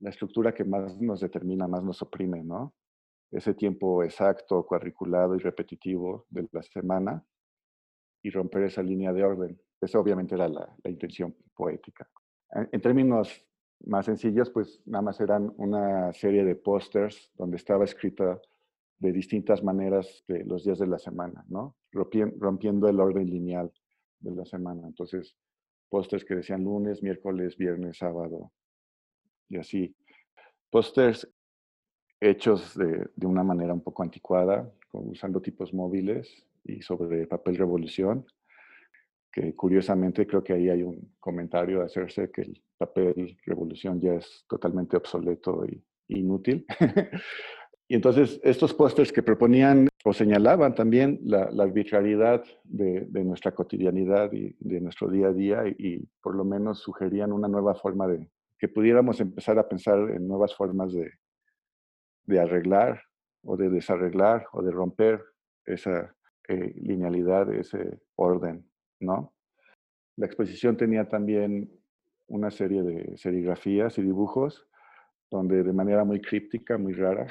la 0.00 0.10
estructura 0.10 0.52
que 0.52 0.64
más 0.64 1.00
nos 1.00 1.20
determina, 1.20 1.68
más 1.68 1.82
nos 1.82 2.02
oprime, 2.02 2.42
¿no? 2.42 2.74
ese 3.30 3.54
tiempo 3.54 4.02
exacto, 4.02 4.66
cuadriculado 4.66 5.36
y 5.36 5.38
repetitivo 5.38 6.26
de 6.30 6.48
la 6.52 6.62
semana 6.62 7.24
y 8.22 8.30
romper 8.30 8.64
esa 8.64 8.82
línea 8.82 9.12
de 9.12 9.24
orden. 9.24 9.60
Esa 9.80 9.98
obviamente 9.98 10.34
era 10.34 10.48
la, 10.48 10.68
intención 10.84 11.34
poética. 11.54 12.08
En, 12.50 12.80
términos 12.80 13.46
más 13.86 14.06
sencillos, 14.06 14.50
pues 14.50 14.82
nada 14.84 15.02
más 15.02 15.20
eran 15.20 15.52
una 15.56 16.12
serie 16.12 16.44
de 16.44 16.56
pósters 16.56 17.30
donde 17.34 17.56
estaba 17.56 17.84
escrita 17.84 18.40
de 18.98 19.12
distintas 19.12 19.62
maneras 19.62 20.24
los 20.26 20.64
días 20.64 20.78
de 20.78 20.86
la 20.86 20.98
semana, 20.98 21.44
¿no? 21.48 21.76
Rompiendo 21.92 22.88
el 22.88 23.00
orden 23.00 23.30
lineal 23.30 23.72
de 24.18 24.32
la 24.32 24.44
semana. 24.44 24.86
Entonces, 24.86 25.34
pósters 25.88 26.24
que 26.24 26.34
decían 26.34 26.64
lunes, 26.64 27.02
miércoles, 27.02 27.56
viernes, 27.56 27.96
sábado 27.96 28.52
y 29.50 29.58
así. 29.58 29.94
Pósters 30.70 31.28
hechos 32.20 32.74
de, 32.76 33.06
de, 33.14 33.26
una 33.26 33.42
manera 33.42 33.74
un 33.74 33.82
poco 33.82 34.02
anticuada, 34.02 34.72
usando 34.92 35.42
tipos 35.42 35.74
móviles 35.74 36.46
y 36.64 36.80
sobre 36.80 37.26
papel 37.26 37.56
revolución, 37.56 38.24
que 39.32 39.54
curiosamente 39.54 40.26
creo 40.26 40.42
que 40.42 40.52
ahí 40.52 40.68
hay 40.68 40.82
un 40.82 41.14
comentario 41.20 41.82
a 41.82 41.86
hacerse 41.86 42.30
que 42.30 42.42
el 42.42 42.62
papel 42.76 43.38
revolución 43.46 44.00
ya 44.00 44.14
es 44.14 44.44
totalmente 44.48 44.96
obsoleto 44.96 45.64
y 45.66 45.82
inútil. 46.08 46.66
y 47.88 47.94
entonces 47.94 48.40
estos 48.42 48.74
pósters 48.74 49.12
que 49.12 49.22
proponían 49.22 49.88
o 50.04 50.12
señalaban 50.12 50.74
también 50.74 51.20
la, 51.22 51.50
la 51.50 51.64
arbitrariedad 51.64 52.42
de, 52.64 53.06
de, 53.08 53.24
nuestra 53.24 53.52
cotidianidad 53.52 54.32
y 54.32 54.56
de 54.58 54.80
nuestro 54.80 55.08
día 55.08 55.28
a 55.28 55.32
día 55.32 55.64
y, 55.66 56.08
por 56.22 56.34
lo 56.34 56.44
menos 56.44 56.78
sugerían 56.80 57.32
una 57.32 57.48
nueva 57.48 57.74
forma 57.74 58.08
de 58.08 58.26
que 58.60 58.68
pudiéramos 58.68 59.18
empezar 59.20 59.58
a 59.58 59.66
pensar 59.66 59.98
en 60.10 60.28
nuevas 60.28 60.54
formas 60.54 60.92
de, 60.92 61.10
de 62.26 62.38
arreglar 62.38 63.02
o 63.42 63.56
de 63.56 63.70
desarreglar 63.70 64.46
o 64.52 64.62
de 64.62 64.70
romper 64.70 65.24
esa 65.64 66.14
eh, 66.46 66.74
linealidad, 66.76 67.52
ese 67.54 68.00
orden, 68.16 68.70
¿no? 69.00 69.34
La 70.16 70.26
exposición 70.26 70.76
tenía 70.76 71.08
también 71.08 71.72
una 72.26 72.50
serie 72.50 72.82
de 72.82 73.16
serigrafías 73.16 73.96
y 73.96 74.02
dibujos 74.02 74.68
donde 75.30 75.62
de 75.62 75.72
manera 75.72 76.04
muy 76.04 76.20
críptica, 76.20 76.76
muy 76.76 76.92
rara, 76.92 77.28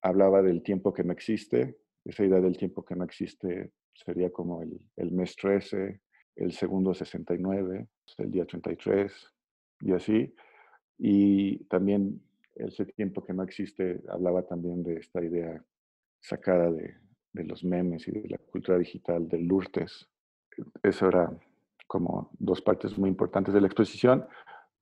hablaba 0.00 0.40
del 0.40 0.62
tiempo 0.62 0.94
que 0.94 1.04
no 1.04 1.12
existe. 1.12 1.76
Esa 2.04 2.24
idea 2.24 2.40
del 2.40 2.56
tiempo 2.56 2.84
que 2.84 2.96
no 2.96 3.04
existe 3.04 3.72
sería 3.92 4.30
como 4.30 4.62
el, 4.62 4.80
el 4.96 5.12
mes 5.12 5.36
13, 5.36 6.00
el 6.36 6.52
segundo 6.52 6.94
69, 6.94 7.86
el 8.18 8.30
día 8.30 8.46
33 8.46 9.34
y 9.80 9.92
así. 9.92 10.34
Y 10.98 11.64
también 11.64 12.20
ese 12.54 12.86
tiempo 12.86 13.24
que 13.24 13.32
no 13.32 13.42
existe 13.42 14.00
hablaba 14.08 14.42
también 14.42 14.82
de 14.82 14.96
esta 14.96 15.22
idea 15.22 15.62
sacada 16.20 16.70
de, 16.70 16.96
de 17.32 17.44
los 17.44 17.64
memes 17.64 18.06
y 18.08 18.12
de 18.12 18.28
la 18.28 18.38
cultura 18.38 18.78
digital 18.78 19.28
del 19.28 19.46
Lourdes. 19.46 20.08
Eso 20.82 21.08
era 21.08 21.30
como 21.86 22.30
dos 22.38 22.60
partes 22.60 22.98
muy 22.98 23.08
importantes 23.08 23.54
de 23.54 23.60
la 23.60 23.66
exposición. 23.66 24.26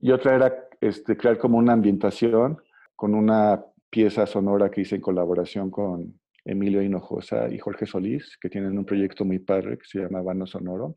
Y 0.00 0.10
otra 0.10 0.34
era 0.34 0.68
este, 0.80 1.16
crear 1.16 1.38
como 1.38 1.58
una 1.58 1.72
ambientación 1.72 2.58
con 2.94 3.14
una 3.14 3.64
pieza 3.90 4.26
sonora 4.26 4.70
que 4.70 4.82
hice 4.82 4.96
en 4.96 5.00
colaboración 5.00 5.70
con 5.70 6.18
Emilio 6.44 6.82
Hinojosa 6.82 7.48
y 7.48 7.58
Jorge 7.58 7.86
Solís, 7.86 8.36
que 8.40 8.48
tienen 8.48 8.76
un 8.78 8.84
proyecto 8.84 9.24
muy 9.24 9.38
padre 9.38 9.78
que 9.78 9.84
se 9.84 10.00
llama 10.00 10.22
Vano 10.22 10.46
Sonoro. 10.46 10.94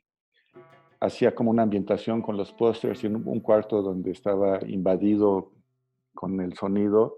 Hacía 1.02 1.34
como 1.34 1.52
una 1.52 1.64
ambientación 1.64 2.22
con 2.22 2.36
los 2.36 2.52
pósters 2.52 3.04
y 3.04 3.08
un, 3.08 3.40
cuarto 3.40 3.82
donde 3.82 4.12
estaba 4.12 4.60
invadido 4.68 5.52
con 6.14 6.42
el 6.42 6.54
sonido, 6.54 7.18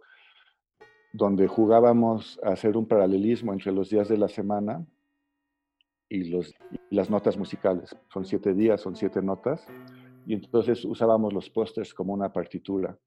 donde 1.14 1.48
jugábamos 1.48 2.40
a 2.44 2.50
hacer 2.50 2.78
un 2.78 2.88
paralelismo 2.88 3.54
entre 3.54 3.72
los 3.72 3.90
días 3.90 4.08
de 4.08 4.18
la 4.18 4.28
semana 4.28 4.86
y, 6.10 6.32
las 6.92 7.10
notas 7.10 7.38
musicales. 7.38 7.96
Son 8.14 8.26
siete 8.26 8.54
días, 8.54 8.82
son 8.82 8.96
siete 8.96 9.22
notas. 9.22 9.66
Y 10.28 10.36
entonces 10.36 10.86
usábamos 10.86 11.34
los 11.34 11.50
pósters 11.50 11.94
como 11.94 12.14
una 12.14 12.32
partitura 12.32 12.98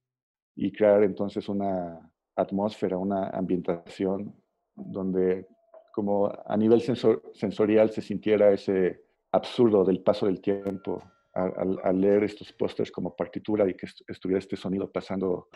y 0.57 0.73
crear 0.73 1.05
entonces 1.05 1.49
una 1.49 2.11
atmósfera, 2.35 2.99
una 2.99 3.29
ambientación 3.29 4.35
donde 4.75 5.47
como 5.95 6.33
a 6.45 6.57
nivel 6.57 6.81
sensor, 6.81 7.23
sensorial 7.35 7.91
se 7.91 8.03
sintiera 8.03 8.51
ese 8.51 9.04
absurdo 9.35 9.85
del 9.85 10.01
paso 10.01 10.27
del 10.27 10.41
tiempo 10.41 11.03
al, 11.35 12.01
leer 12.01 12.23
estos 12.23 12.53
pósters 12.53 12.93
como 12.93 13.17
partitura 13.17 13.69
y 13.69 13.75
que 13.75 13.87
estuviera 14.07 14.39
este 14.39 14.57
sonido 14.57 14.91
pasando 14.91 15.49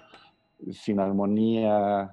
sin 0.73 0.99
armonía 0.99 2.13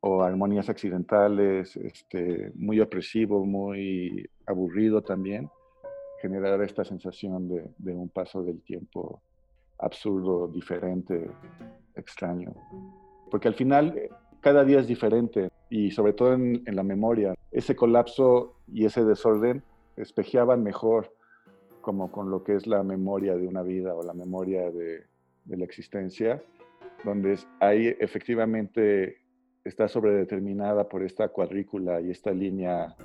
o 0.00 0.22
armonías 0.22 0.68
accidentales, 0.68 1.76
este, 1.76 2.50
muy 2.56 2.80
opresivo, 2.80 3.46
muy 3.46 4.28
aburrido 4.46 5.02
también, 5.02 5.48
generar 6.20 6.60
esta 6.62 6.84
sensación 6.84 7.48
de, 7.78 7.94
un 7.94 8.08
paso 8.08 8.42
del 8.42 8.60
tiempo 8.62 9.22
absurdo, 9.78 10.48
diferente, 10.48 11.30
extraño. 11.94 12.52
Porque 13.30 13.48
al 13.48 13.54
final 13.54 14.10
cada 14.40 14.64
día 14.64 14.80
es 14.80 14.88
diferente 14.88 15.50
y 15.70 15.92
sobre 15.92 16.12
todo 16.12 16.32
en, 16.34 16.64
la 16.66 16.82
memoria, 16.82 17.34
ese 17.52 17.76
colapso 17.76 18.56
y 18.72 18.84
ese 18.84 19.04
desorden 19.04 19.62
espejeaban 19.96 20.62
mejor 20.62 21.12
como 21.80 22.10
con 22.10 22.30
lo 22.30 22.42
que 22.42 22.56
es 22.56 22.66
la 22.66 22.82
memoria 22.82 23.36
de 23.36 23.46
una 23.46 23.62
vida 23.62 23.94
o 23.94 24.02
la 24.02 24.12
memoria 24.12 24.70
de, 24.72 25.06
la 25.46 25.64
existencia, 25.64 26.42
donde 27.04 27.38
hay 27.60 27.94
efectivamente 28.00 29.18
está 29.62 29.86
sobredeterminada 29.86 30.88
por 30.88 31.04
esta 31.04 31.28
cuadrícula 31.28 32.00
y 32.00 32.10
esta 32.10 32.32
línea 32.32 32.96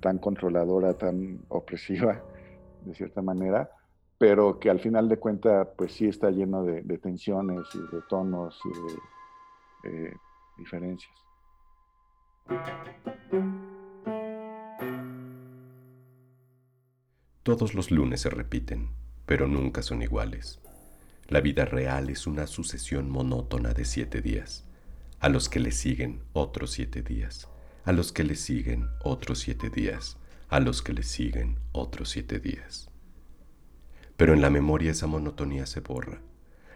tan 0.00 0.18
controladora, 0.18 0.94
tan 0.94 1.44
opresiva, 1.48 2.20
de 2.84 2.94
cierta 2.94 3.22
manera, 3.22 3.70
pero 4.18 4.58
que 4.58 4.68
al 4.68 4.80
final 4.80 5.08
de 5.08 5.18
cuentas, 5.18 5.68
pues 5.76 5.92
sí 5.92 6.08
está 6.08 6.30
lleno 6.30 6.64
de, 6.64 6.82
de 6.82 6.98
tensiones 6.98 7.68
y 7.74 7.78
de 7.94 8.02
tonos 8.08 8.60
y 8.64 9.88
de 9.88 10.06
eh, 10.06 10.16
diferencias. 10.58 11.14
Todos 17.44 17.74
los 17.74 17.90
lunes 17.90 18.22
se 18.22 18.30
repiten, 18.30 18.88
pero 19.26 19.46
nunca 19.46 19.82
son 19.82 20.00
iguales. 20.00 20.60
La 21.28 21.42
vida 21.42 21.66
real 21.66 22.08
es 22.08 22.26
una 22.26 22.46
sucesión 22.46 23.10
monótona 23.10 23.74
de 23.74 23.84
siete 23.84 24.22
días 24.22 24.64
a 25.20 25.28
los 25.28 25.50
que 25.50 25.60
le 25.60 25.70
siguen 25.70 26.22
otros 26.32 26.72
siete 26.72 27.02
días, 27.02 27.48
a 27.84 27.92
los 27.92 28.12
que 28.12 28.24
le 28.24 28.34
siguen 28.34 28.88
otros 29.02 29.40
siete 29.40 29.68
días, 29.68 30.16
a 30.48 30.58
los 30.58 30.80
que 30.80 30.94
le 30.94 31.02
siguen 31.02 31.58
otros 31.72 32.08
siete 32.08 32.40
días. 32.40 32.88
Pero 34.16 34.32
en 34.32 34.40
la 34.40 34.48
memoria 34.48 34.92
esa 34.92 35.06
monotonía 35.06 35.66
se 35.66 35.80
borra. 35.80 36.22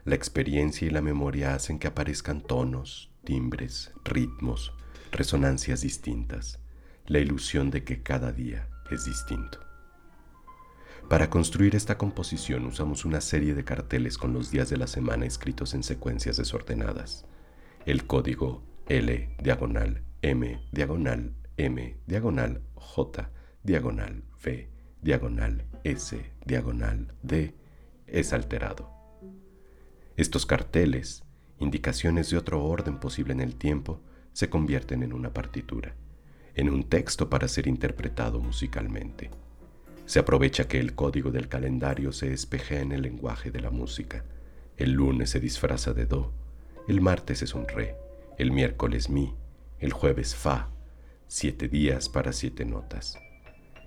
La 0.04 0.16
experiencia 0.16 0.86
y 0.86 0.90
la 0.90 1.00
memoria 1.00 1.54
hacen 1.54 1.78
que 1.78 1.86
aparezcan 1.86 2.42
tonos, 2.42 3.10
timbres, 3.24 3.90
ritmos, 4.04 4.74
resonancias 5.12 5.80
distintas, 5.80 6.58
la 7.06 7.20
ilusión 7.20 7.70
de 7.70 7.84
que 7.84 8.02
cada 8.02 8.32
día 8.32 8.68
es 8.90 9.06
distinto. 9.06 9.67
Para 11.08 11.30
construir 11.30 11.74
esta 11.74 11.96
composición 11.96 12.66
usamos 12.66 13.06
una 13.06 13.22
serie 13.22 13.54
de 13.54 13.64
carteles 13.64 14.18
con 14.18 14.34
los 14.34 14.50
días 14.50 14.68
de 14.68 14.76
la 14.76 14.86
semana 14.86 15.24
escritos 15.24 15.72
en 15.72 15.82
secuencias 15.82 16.36
desordenadas. 16.36 17.24
El 17.86 18.06
código 18.06 18.62
L 18.88 19.34
diagonal 19.42 20.02
M 20.20 20.60
diagonal 20.70 21.32
M 21.56 21.96
diagonal 22.06 22.60
J 22.74 23.30
diagonal 23.62 24.22
V 24.44 24.68
diagonal 25.00 25.64
S 25.82 26.30
diagonal 26.44 27.14
D 27.22 27.54
es 28.06 28.34
alterado. 28.34 28.90
Estos 30.18 30.44
carteles, 30.44 31.24
indicaciones 31.58 32.28
de 32.28 32.36
otro 32.36 32.62
orden 32.62 33.00
posible 33.00 33.32
en 33.32 33.40
el 33.40 33.56
tiempo, 33.56 34.02
se 34.34 34.50
convierten 34.50 35.02
en 35.02 35.14
una 35.14 35.32
partitura, 35.32 35.94
en 36.54 36.68
un 36.68 36.84
texto 36.84 37.30
para 37.30 37.48
ser 37.48 37.66
interpretado 37.66 38.40
musicalmente. 38.40 39.30
Se 40.08 40.20
aprovecha 40.20 40.66
que 40.66 40.80
el 40.80 40.94
código 40.94 41.30
del 41.30 41.48
calendario 41.48 42.12
se 42.12 42.32
espejea 42.32 42.80
en 42.80 42.92
el 42.92 43.02
lenguaje 43.02 43.50
de 43.50 43.60
la 43.60 43.68
música. 43.68 44.24
El 44.78 44.92
lunes 44.92 45.28
se 45.28 45.38
disfraza 45.38 45.92
de 45.92 46.06
do, 46.06 46.32
el 46.88 47.02
martes 47.02 47.42
es 47.42 47.54
un 47.54 47.68
re, 47.68 47.94
el 48.38 48.50
miércoles 48.50 49.10
mi, 49.10 49.34
el 49.78 49.92
jueves 49.92 50.34
fa, 50.34 50.70
siete 51.26 51.68
días 51.68 52.08
para 52.08 52.32
siete 52.32 52.64
notas. 52.64 53.18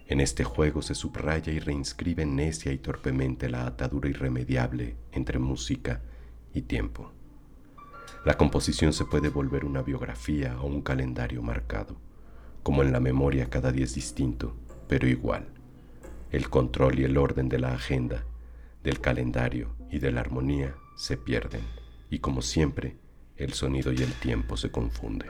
En 0.05 0.19
este 0.19 0.43
juego 0.43 0.83
se 0.83 0.93
subraya 0.93 1.51
y 1.51 1.57
reinscribe 1.57 2.23
necia 2.27 2.71
y 2.71 2.77
torpemente 2.77 3.49
la 3.49 3.65
atadura 3.65 4.07
irremediable 4.07 4.97
entre 5.13 5.39
música 5.39 6.03
y 6.53 6.61
tiempo. 6.61 7.11
La 8.25 8.37
composición 8.37 8.93
se 8.93 9.05
puede 9.05 9.29
volver 9.29 9.65
una 9.65 9.81
biografía 9.81 10.61
o 10.61 10.67
un 10.67 10.83
calendario 10.83 11.41
marcado, 11.41 11.97
como 12.61 12.83
en 12.83 12.91
la 12.91 12.99
memoria 12.99 13.49
cada 13.49 13.71
día 13.71 13.85
es 13.85 13.95
distinto, 13.95 14.55
pero 14.87 15.07
igual 15.07 15.50
el 16.31 16.49
control 16.49 16.99
y 16.99 17.03
el 17.03 17.17
orden 17.17 17.49
de 17.49 17.59
la 17.59 17.73
agenda, 17.73 18.23
del 18.83 18.99
calendario 18.99 19.75
y 19.91 19.99
de 19.99 20.11
la 20.11 20.21
armonía 20.21 20.75
se 20.95 21.17
pierden 21.17 21.61
y 22.11 22.19
como 22.19 22.41
siempre, 22.41 22.97
el 23.37 23.53
sonido 23.53 23.93
y 23.93 24.03
el 24.03 24.11
tiempo 24.11 24.57
se 24.57 24.69
confunden. 24.69 25.29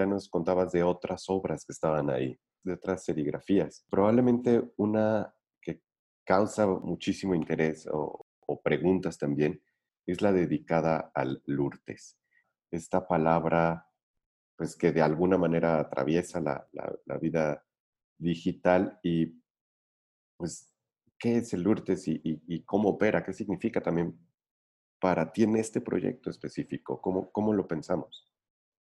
Ya 0.00 0.06
nos 0.06 0.30
contabas 0.30 0.72
de 0.72 0.82
otras 0.82 1.28
obras 1.28 1.66
que 1.66 1.72
estaban 1.72 2.08
ahí, 2.08 2.40
de 2.64 2.72
otras 2.72 3.04
serigrafías. 3.04 3.84
Probablemente 3.90 4.72
una 4.78 5.34
que 5.60 5.82
causa 6.24 6.66
muchísimo 6.66 7.34
interés 7.34 7.86
o, 7.92 8.26
preguntas 8.64 9.18
también 9.18 9.62
es 10.06 10.22
la 10.22 10.32
dedicada 10.32 11.12
al 11.14 11.42
Lourdes. 11.44 12.18
Esta 12.70 13.06
palabra, 13.06 13.86
pues 14.56 14.74
que 14.74 14.90
de 14.90 15.02
alguna 15.02 15.36
manera 15.36 15.78
atraviesa 15.78 16.40
la, 16.40 16.66
la, 16.72 17.18
vida 17.18 17.62
digital 18.18 18.98
y 19.02 19.38
pues, 20.38 20.74
¿qué 21.18 21.36
es 21.36 21.52
el 21.52 21.60
Lourdes 21.62 22.08
y, 22.08 22.22
y, 22.24 22.62
cómo 22.64 22.88
opera? 22.88 23.22
¿Qué 23.22 23.34
significa 23.34 23.82
también 23.82 24.18
para 24.98 25.30
ti 25.30 25.42
en 25.42 25.56
este 25.56 25.82
proyecto 25.82 26.30
específico? 26.30 27.02
¿Cómo, 27.02 27.30
cómo 27.30 27.52
lo 27.52 27.68
pensamos? 27.68 28.29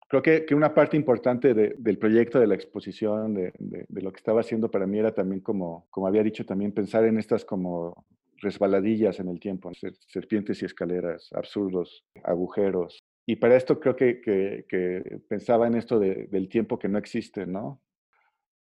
Creo 0.07 0.21
que, 0.21 0.45
que 0.45 0.55
una 0.55 0.73
parte 0.73 0.95
importante 0.95 1.53
de, 1.53 1.75
del 1.77 1.97
proyecto, 1.97 2.39
de 2.39 2.47
la 2.47 2.55
exposición, 2.55 3.33
de, 3.33 3.53
de, 3.59 3.85
de, 3.89 4.01
lo 4.01 4.11
que 4.11 4.17
estaba 4.17 4.39
haciendo 4.39 4.71
para 4.71 4.87
mí 4.87 4.99
era 4.99 5.13
también 5.13 5.41
como, 5.41 5.87
como 5.89 6.07
había 6.07 6.23
dicho, 6.23 6.45
también 6.45 6.71
pensar 6.71 7.03
en 7.05 7.17
estas 7.17 7.43
como 7.43 8.05
resbaladillas 8.37 9.19
en 9.19 9.27
el 9.29 9.39
tiempo, 9.39 9.71
serpientes 10.07 10.61
y 10.61 10.65
escaleras, 10.65 11.29
absurdos, 11.33 12.05
agujeros. 12.23 13.03
Y 13.25 13.35
para 13.37 13.57
esto 13.57 13.79
creo 13.79 13.95
que, 13.95 14.21
que, 14.21 14.65
que 14.69 15.19
pensaba 15.27 15.67
en 15.67 15.75
esto 15.75 15.99
del 15.99 16.47
tiempo 16.47 16.79
que 16.79 16.87
no 16.87 16.97
existe, 16.97 17.45
¿no? 17.45 17.81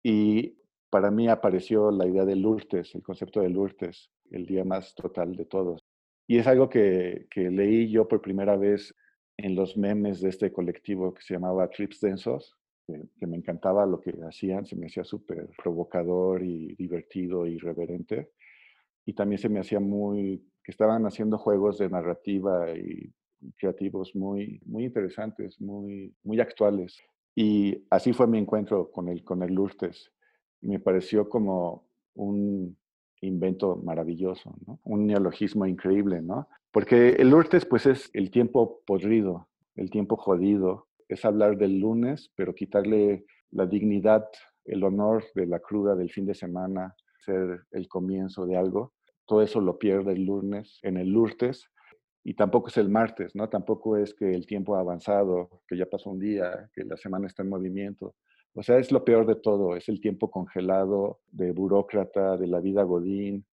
Y 0.01 0.57
para 0.89 1.11
mí 1.11 1.27
apareció 1.27 1.91
la 1.91 2.07
idea 2.07 2.25
de 2.25 2.35
Lourdes, 2.35 2.95
el 2.95 3.03
concepto 3.03 3.41
de 3.41 3.49
Lourdes, 3.49 4.09
el 4.31 4.45
día 4.45 4.63
más 4.63 4.95
total 4.95 5.35
de 5.35 5.45
todos. 5.45 5.81
Y 6.25 6.37
es 6.37 6.47
algo 6.47 6.69
que, 6.69 7.27
que 7.29 7.51
leí 7.51 7.91
yo 7.91 8.07
por 8.07 8.21
primera 8.21 8.55
vez 8.55 8.95
en 9.41 9.55
los 9.55 9.77
memes 9.77 10.19
de 10.19 10.29
este 10.29 10.51
colectivo 10.51 11.13
que 11.13 11.21
se 11.21 11.33
llamaba 11.33 11.69
Trips 11.69 12.01
Densos, 12.01 12.57
que, 12.85 13.07
que 13.17 13.25
me 13.25 13.37
encantaba 13.37 13.85
lo 13.85 14.01
que 14.01 14.13
hacían, 14.27 14.65
se 14.65 14.75
me 14.75 14.87
hacía 14.87 15.05
súper 15.05 15.49
provocador 15.63 16.43
y 16.43 16.75
divertido 16.75 17.47
y 17.47 17.53
irreverente. 17.53 18.31
Y 19.05 19.13
también 19.13 19.39
se 19.39 19.47
me 19.47 19.59
hacía 19.61 19.79
muy, 19.79 20.45
que 20.63 20.71
estaban 20.71 21.05
haciendo 21.05 21.37
juegos 21.37 21.77
de 21.77 21.89
narrativa 21.89 22.69
y 22.75 23.13
creativos 23.57 24.13
muy, 24.13 24.61
muy 24.65 24.83
interesantes, 24.83 25.59
muy, 25.61 26.13
muy 26.23 26.41
actuales. 26.41 27.01
Y 27.33 27.85
así 27.89 28.11
fue 28.11 28.27
mi 28.27 28.39
encuentro 28.39 28.91
con 28.91 29.07
el, 29.07 29.23
con 29.23 29.41
el 29.41 29.53
Lourdes. 29.53 30.11
Y 30.61 30.67
me 30.67 30.79
pareció 30.79 31.29
como 31.29 31.87
un 32.15 32.77
invento 33.21 33.75
maravilloso, 33.77 34.55
un 34.83 35.07
neologismo 35.07 35.65
increíble, 35.65 36.21
¿no? 36.21 36.47
Porque 36.71 37.09
el 37.11 37.29
Lourdes, 37.29 37.65
pues, 37.65 37.85
es 37.85 38.09
el 38.13 38.31
tiempo 38.31 38.81
podrido, 38.85 39.47
el 39.75 39.89
tiempo 39.89 40.15
jodido. 40.17 40.87
Es 41.07 41.25
hablar 41.25 41.57
del 41.57 41.79
lunes, 41.79 42.31
pero 42.35 42.53
quitarle 42.53 43.25
la 43.51 43.65
dignidad, 43.65 44.25
el 44.65 44.83
honor 44.83 45.23
de 45.33 45.47
la 45.47 45.59
cruda 45.59 45.95
del 45.95 46.11
fin 46.11 46.25
de 46.25 46.35
semana, 46.35 46.95
ser 47.25 47.61
el 47.71 47.87
comienzo 47.87 48.45
de 48.45 48.55
algo. 48.55 48.93
Todo 49.25 49.41
eso 49.41 49.59
lo 49.59 49.79
pierde 49.79 50.13
el 50.13 50.25
lunes 50.25 50.79
en 50.83 50.97
el 50.97 51.09
Lourdes. 51.09 51.69
Y 52.23 52.35
tampoco 52.35 52.67
es 52.67 52.77
el 52.77 52.89
martes, 52.89 53.35
¿no? 53.35 53.49
Tampoco 53.49 53.97
es 53.97 54.13
que 54.13 54.31
el 54.31 54.45
tiempo 54.45 54.75
ha 54.75 54.81
avanzado, 54.81 55.61
que 55.67 55.77
ya 55.77 55.87
pasó 55.87 56.11
un 56.11 56.19
día, 56.19 56.69
que 56.75 56.83
la 56.83 56.97
semana 56.97 57.25
está 57.25 57.41
en 57.41 57.49
movimiento. 57.49 58.13
O 58.53 58.63
sea, 58.63 58.77
es 58.77 58.91
lo 58.91 59.05
peor 59.05 59.25
de 59.25 59.35
todo, 59.35 59.75
es 59.75 59.87
el 59.89 60.01
tiempo 60.01 60.29
congelado 60.29 61.19
de 61.31 61.51
burócrata, 61.51 62.37
de 62.37 62.47
la 62.47 62.59
vida 62.59 62.83
godín, 62.83 63.45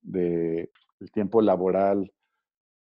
de 0.00 0.70
el 1.00 1.10
tiempo 1.10 1.42
laboral 1.42 2.12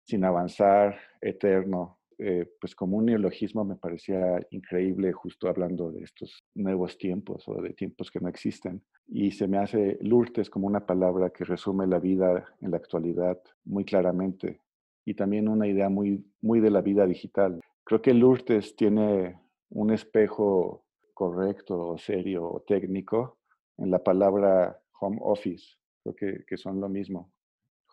sin 0.03 0.23
avanzar, 0.23 0.97
eterno. 1.21 1.97
Eh, 2.17 2.45
pues 2.59 2.75
como 2.75 2.97
un 2.97 3.05
neologismo 3.05 3.63
me 3.63 3.77
parecía 3.77 4.45
increíble 4.51 5.13
justo 5.13 5.47
hablando 5.47 5.89
de 5.89 6.03
estos 6.03 6.43
nuevos 6.53 6.97
tiempos 6.97 7.47
o 7.47 7.61
de 7.61 7.73
tiempos 7.73 8.11
que 8.11 8.19
no 8.19 8.27
existen. 8.27 8.81
Y 9.07 9.31
se 9.31 9.47
me 9.47 9.57
hace 9.57 9.97
Lourdes 10.01 10.49
como 10.49 10.67
una 10.67 10.85
palabra 10.85 11.29
que 11.29 11.45
resume 11.45 11.87
la 11.87 11.99
vida 11.99 12.45
en 12.59 12.71
la 12.71 12.77
actualidad 12.77 13.39
muy 13.63 13.85
claramente 13.85 14.59
y 15.05 15.13
también 15.13 15.47
una 15.47 15.67
idea 15.67 15.89
muy, 15.89 16.25
muy 16.41 16.59
de 16.59 16.71
la 16.71 16.81
vida 16.81 17.05
digital. 17.05 17.61
Creo 17.85 18.01
que 18.01 18.13
Lourdes 18.13 18.75
tiene 18.75 19.39
un 19.69 19.91
espejo 19.91 20.83
correcto 21.19 21.97
serio 21.97 22.49
o 22.49 22.61
técnico 22.61 23.39
en 23.77 23.91
la 23.91 24.01
palabra 24.01 24.81
home 25.01 25.17
office. 25.19 25.75
Creo 26.01 26.15
que, 26.15 26.45
que 26.47 26.55
son 26.55 26.79
lo 26.79 26.87
mismo. 26.87 27.33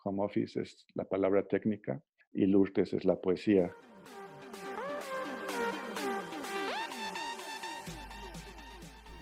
Home 0.05 0.23
office 0.23 0.61
es 0.61 0.85
la 0.93 1.03
palabra 1.03 1.45
técnica 1.45 2.01
y 2.31 2.45
Lourdes 2.45 2.93
es 2.93 3.03
la 3.03 3.19
poesía. 3.19 3.75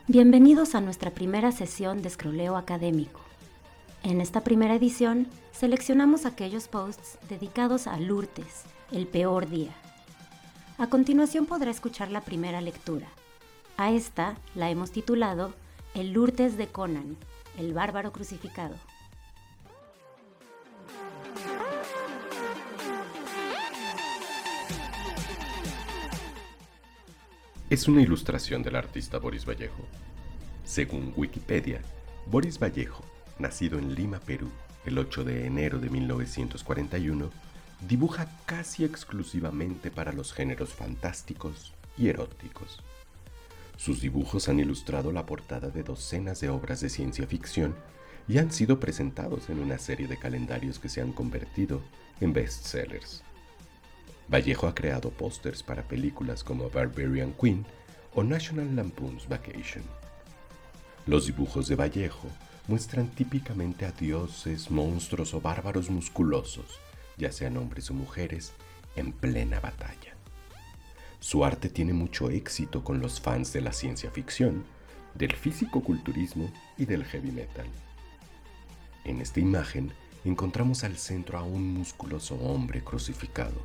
Bienvenidos 0.08 0.76
a 0.76 0.82
nuestra 0.82 1.10
primera 1.10 1.52
sesión 1.52 2.04
de 2.04 2.10
escroleo 2.10 2.58
académico. 2.58 3.22
En 4.04 4.22
esta 4.22 4.42
primera 4.42 4.76
edición 4.76 5.26
seleccionamos 5.52 6.28
aquellos 6.28 6.68
posts 6.68 7.18
dedicados 7.28 7.88
a 7.88 8.00
Lourdes, 8.00 8.66
el 8.92 9.08
peor 9.08 9.50
día. 9.50 9.72
A 10.78 10.92
continuación 10.92 11.48
podrá 11.48 11.72
escuchar 11.72 12.12
la 12.12 12.22
primera 12.22 12.62
lectura. 12.62 13.08
A 13.78 13.92
esta 13.92 14.38
la 14.56 14.70
hemos 14.70 14.92
titulado 14.92 15.54
El 15.94 16.14
Lourdes 16.14 16.58
de 16.58 16.68
Conan, 16.68 17.18
el 17.58 17.74
bárbaro 17.74 18.14
crucificado. 18.14 18.74
Es 27.70 27.90
una 27.90 28.02
ilustración 28.02 28.64
del 28.64 28.78
artista 28.78 29.18
Boris 29.18 29.46
Vallejo. 29.46 29.84
Según 30.64 31.12
Wikipedia, 31.18 31.82
Boris 32.28 32.58
Vallejo, 32.58 33.04
nacido 33.40 33.78
en 33.78 33.94
Lima, 33.94 34.22
Perú, 34.22 34.50
el 34.86 34.98
8 34.98 35.26
de 35.26 35.48
enero 35.48 35.80
de 35.80 35.90
1941, 35.90 37.30
dibuja 37.82 38.30
casi 38.46 38.86
exclusivamente 38.86 39.92
para 39.92 40.14
los 40.14 40.32
géneros 40.32 40.70
fantásticos 40.70 41.74
y 41.98 42.08
eróticos. 42.08 42.82
Sus 43.78 44.02
dibujos 44.02 44.48
han 44.50 44.60
ilustrado 44.60 45.12
la 45.12 45.26
portada 45.26 45.70
de 45.70 45.84
docenas 45.84 46.40
de 46.40 46.50
obras 46.50 46.82
de 46.82 46.90
ciencia 46.90 47.28
ficción 47.28 47.76
y 48.28 48.38
han 48.38 48.52
sido 48.52 48.80
presentados 48.80 49.50
en 49.50 49.60
una 49.60 49.78
serie 49.78 50.08
de 50.08 50.18
calendarios 50.18 50.80
que 50.80 50.90
se 50.90 51.02
han 51.02 51.12
convertido 51.12 51.82
en 52.22 52.34
bestsellers. 52.34 53.24
Vallejo 54.28 54.68
ha 54.68 54.74
creado 54.74 55.12
pósters 55.12 55.62
para 55.62 55.84
películas 55.84 56.44
como 56.44 56.70
Barbarian 56.70 57.34
Queen 57.34 57.66
o 58.16 58.24
National 58.24 58.76
Lampoon's 58.76 59.28
Vacation. 59.28 59.84
Los 61.06 61.28
dibujos 61.28 61.68
de 61.68 61.76
Vallejo 61.76 62.28
muestran 62.68 63.10
típicamente 63.10 63.86
a 63.86 63.92
dioses, 63.92 64.72
monstruos 64.72 65.36
o 65.36 65.42
bárbaros 65.42 65.92
musculosos, 65.92 66.80
ya 67.18 67.32
sean 67.32 67.58
hombres 67.58 67.92
o 67.92 67.94
mujeres, 67.94 68.54
en 68.96 69.12
plena 69.12 69.60
batalla. 69.60 70.16
Su 71.26 71.44
arte 71.44 71.70
tiene 71.70 71.92
mucho 71.92 72.30
éxito 72.30 72.84
con 72.84 73.02
los 73.02 73.20
fans 73.20 73.52
de 73.52 73.60
la 73.60 73.74
ciencia 73.74 74.12
ficción, 74.12 74.64
del 75.16 75.36
físico-culturismo 75.36 76.52
y 76.78 76.86
del 76.86 77.04
heavy 77.04 77.32
metal. 77.32 77.66
En 79.06 79.20
esta 79.22 79.40
imagen 79.40 79.92
encontramos 80.24 80.84
al 80.84 80.98
centro 80.98 81.40
a 81.40 81.42
un 81.42 81.74
musculoso 81.74 82.36
hombre 82.36 82.84
crucificado, 82.84 83.60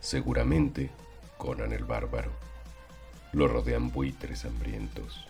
seguramente 0.00 0.88
Conan 1.36 1.74
el 1.74 1.84
bárbaro. 1.84 2.32
Lo 3.34 3.46
rodean 3.46 3.92
buitres 3.92 4.46
hambrientos. 4.46 5.26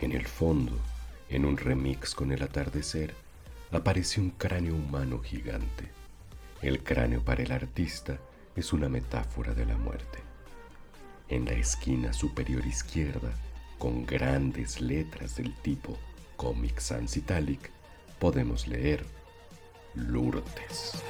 En 0.00 0.12
el 0.12 0.28
fondo, 0.28 0.78
en 1.28 1.44
un 1.44 1.56
remix 1.56 2.14
con 2.14 2.30
el 2.30 2.40
atardecer, 2.40 3.16
aparece 3.72 4.20
un 4.20 4.30
cráneo 4.30 4.76
humano 4.76 5.18
gigante. 5.18 5.90
El 6.62 6.84
cráneo 6.84 7.20
para 7.20 7.42
el 7.42 7.50
artista 7.50 8.16
es 8.54 8.72
una 8.72 8.88
metáfora 8.88 9.54
de 9.54 9.66
la 9.66 9.76
muerte. 9.76 10.25
En 11.28 11.44
la 11.44 11.54
esquina 11.54 12.12
superior 12.12 12.64
izquierda, 12.64 13.32
con 13.78 14.06
grandes 14.06 14.80
letras 14.80 15.34
del 15.34 15.52
tipo 15.56 15.98
Comic 16.36 16.78
Sans 16.78 17.16
Italic, 17.16 17.72
podemos 18.20 18.68
leer 18.68 19.04
Lourdes. 19.94 21.02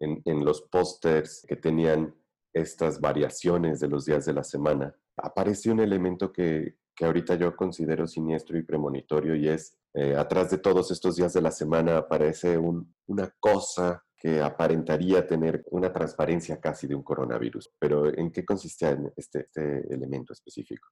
En, 0.00 0.44
los 0.44 0.62
pósters 0.62 1.44
que 1.48 1.54
tenían 1.54 2.12
estas 2.52 3.00
variaciones 3.00 3.78
de 3.78 3.88
los 3.88 4.04
días 4.04 4.24
de 4.24 4.32
la 4.32 4.42
semana, 4.42 4.94
aparece 5.16 5.70
un 5.70 5.80
elemento 5.80 6.32
que, 6.32 6.76
que 6.94 7.04
ahorita 7.04 7.34
yo 7.34 7.54
considero 7.54 8.06
siniestro 8.06 8.58
y 8.58 8.62
premonitorio 8.62 9.36
y 9.36 9.48
es, 9.48 9.78
eh, 9.94 10.14
atrás 10.16 10.50
de 10.50 10.58
todos 10.58 10.90
estos 10.90 11.16
días 11.16 11.32
de 11.32 11.42
la 11.42 11.50
semana 11.50 11.98
aparece 11.98 12.56
un, 12.56 12.94
una 13.06 13.32
cosa 13.38 14.02
que 14.16 14.40
aparentaría 14.40 15.26
tener 15.26 15.62
una 15.70 15.92
transparencia 15.92 16.58
casi 16.58 16.86
de 16.86 16.94
un 16.94 17.02
coronavirus. 17.02 17.70
Pero 17.78 18.06
¿en 18.16 18.30
qué 18.30 18.44
consistía 18.44 18.98
este, 19.16 19.40
este 19.40 19.94
elemento 19.94 20.32
específico? 20.32 20.88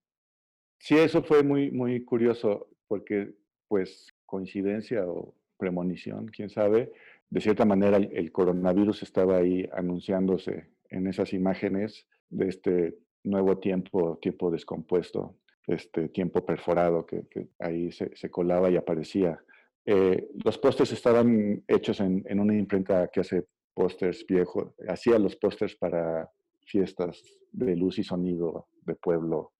Sí, 0.78 0.96
eso 0.96 1.22
fue 1.22 1.42
muy, 1.42 1.70
muy 1.70 2.04
curioso 2.04 2.68
porque, 2.86 3.34
pues, 3.66 4.08
coincidencia 4.26 5.06
o 5.06 5.34
premonición, 5.56 6.26
quién 6.26 6.50
sabe, 6.50 6.92
de 7.30 7.40
cierta 7.40 7.64
manera 7.64 7.96
el, 7.96 8.10
el 8.12 8.30
coronavirus 8.30 9.02
estaba 9.02 9.38
ahí 9.38 9.66
anunciándose 9.72 10.68
en 10.90 11.06
esas 11.06 11.32
imágenes 11.32 12.06
de 12.28 12.48
este 12.48 12.98
nuevo 13.24 13.58
tiempo, 13.58 14.18
tiempo 14.20 14.50
descompuesto, 14.50 15.36
este 15.66 16.08
tiempo 16.08 16.44
perforado 16.44 17.06
que, 17.06 17.26
que 17.28 17.48
ahí 17.58 17.90
se, 17.90 18.14
se, 18.16 18.30
colaba 18.30 18.70
y 18.70 18.76
aparecía. 18.76 19.38
Eh, 19.86 20.28
los 20.44 20.58
pósters 20.58 20.92
estaban 20.92 21.62
hechos 21.66 22.00
en, 22.00 22.22
en, 22.26 22.40
una 22.40 22.54
imprenta 22.54 23.08
que 23.08 23.20
hace 23.20 23.46
pósters 23.74 24.24
viejos, 24.26 24.72
hacía 24.88 25.18
los 25.18 25.36
pósters 25.36 25.74
para 25.76 26.30
fiestas 26.66 27.22
de 27.52 27.76
luz 27.76 27.98
y 27.98 28.04
sonido 28.04 28.68
de 28.82 28.94
pueblo 28.94 29.52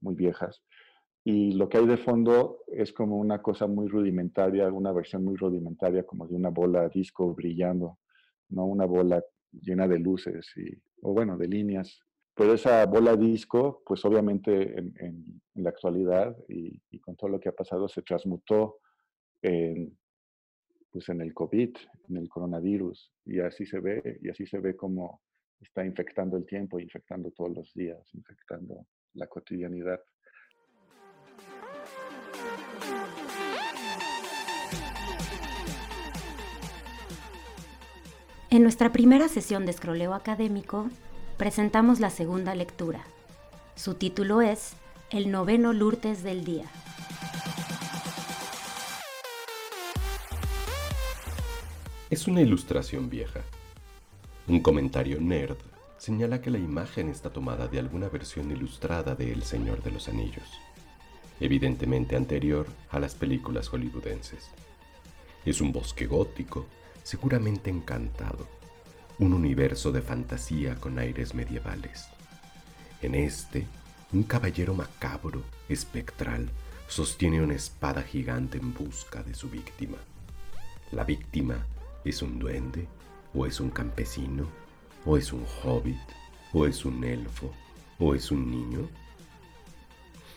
muy 0.00 0.14
viejas. 0.14 0.62
Y 1.24 1.52
lo 1.52 1.68
que 1.68 1.78
hay 1.78 1.86
de 1.86 1.98
fondo 1.98 2.60
es 2.66 2.92
como 2.92 3.16
una 3.18 3.42
cosa 3.42 3.66
muy 3.66 3.88
rudimentaria, 3.88 4.72
una 4.72 4.92
versión 4.92 5.24
muy 5.24 5.36
rudimentaria 5.36 6.04
como 6.04 6.26
de 6.26 6.34
una 6.34 6.48
bola 6.48 6.88
disco 6.88 7.34
brillando, 7.34 7.98
no 8.48 8.64
una 8.64 8.86
bola 8.86 9.22
llena 9.52 9.86
de 9.86 9.98
luces 9.98 10.50
y, 10.56 10.70
o 11.02 11.12
bueno, 11.12 11.36
de 11.36 11.48
líneas. 11.48 12.00
Pero 12.40 12.54
esa 12.54 12.86
bola 12.86 13.16
disco, 13.16 13.82
pues 13.84 14.02
obviamente 14.06 14.78
en, 14.78 15.42
la 15.56 15.68
actualidad 15.68 16.34
y, 16.48 16.98
con 17.00 17.14
todo 17.14 17.28
lo 17.28 17.38
que 17.38 17.50
ha 17.50 17.52
pasado, 17.52 17.86
se 17.86 18.00
transmutó 18.00 18.78
en, 19.42 19.94
pues 20.90 21.06
en 21.10 21.20
el 21.20 21.34
COVID, 21.34 21.76
en 22.08 22.16
el 22.16 22.30
coronavirus. 22.30 23.12
Y 23.26 23.40
así 23.40 23.66
se 23.66 23.78
ve, 23.78 24.20
y 24.22 24.30
así 24.30 24.46
se 24.46 24.58
ve 24.58 24.74
como 24.74 25.20
está 25.60 25.84
infectando 25.84 26.38
el 26.38 26.46
tiempo, 26.46 26.80
infectando 26.80 27.30
todos 27.32 27.54
los 27.54 27.74
días, 27.74 28.08
infectando 28.14 28.86
la 29.12 29.26
cotidianidad. 29.26 30.00
En 38.48 38.62
nuestra 38.62 38.92
primera 38.92 39.28
sesión 39.28 39.66
de 39.66 39.72
escroleo 39.72 40.14
académico, 40.14 40.88
presentamos 41.40 42.00
la 42.00 42.10
segunda 42.10 42.54
lectura. 42.54 43.02
Su 43.74 43.94
título 43.94 44.42
es 44.42 44.74
El 45.08 45.30
noveno 45.30 45.72
Lourdes 45.72 46.22
del 46.22 46.44
día. 46.44 46.66
Es 52.10 52.28
una 52.28 52.42
ilustración 52.42 53.08
vieja. 53.08 53.40
Un 54.48 54.60
comentario 54.60 55.18
nerd 55.18 55.56
señala 55.96 56.42
que 56.42 56.50
la 56.50 56.58
imagen 56.58 57.08
está 57.08 57.32
tomada 57.32 57.68
de 57.68 57.78
alguna 57.78 58.10
versión 58.10 58.50
ilustrada 58.50 59.14
de 59.14 59.32
El 59.32 59.42
Señor 59.42 59.82
de 59.82 59.92
los 59.92 60.10
Anillos, 60.10 60.50
evidentemente 61.40 62.16
anterior 62.16 62.66
a 62.90 63.00
las 63.00 63.14
películas 63.14 63.68
hollywoodenses. 63.68 64.50
Es 65.46 65.62
un 65.62 65.72
bosque 65.72 66.06
gótico 66.06 66.66
seguramente 67.02 67.70
encantado, 67.70 68.46
un 69.20 69.34
universo 69.34 69.92
de 69.92 70.00
fantasía 70.00 70.76
con 70.76 70.98
aires 70.98 71.34
medievales. 71.34 72.08
En 73.02 73.14
este, 73.14 73.66
un 74.14 74.22
caballero 74.22 74.72
macabro, 74.72 75.42
espectral, 75.68 76.48
sostiene 76.88 77.42
una 77.42 77.54
espada 77.54 78.02
gigante 78.02 78.56
en 78.56 78.72
busca 78.72 79.22
de 79.22 79.34
su 79.34 79.50
víctima. 79.50 79.98
La 80.90 81.04
víctima 81.04 81.66
es 82.02 82.22
un 82.22 82.38
duende, 82.38 82.88
o 83.34 83.44
es 83.44 83.60
un 83.60 83.68
campesino, 83.68 84.46
o 85.04 85.18
es 85.18 85.34
un 85.34 85.44
hobbit, 85.62 86.00
o 86.54 86.66
es 86.66 86.86
un 86.86 87.04
elfo, 87.04 87.52
o 87.98 88.14
es 88.14 88.30
un 88.30 88.50
niño. 88.50 88.88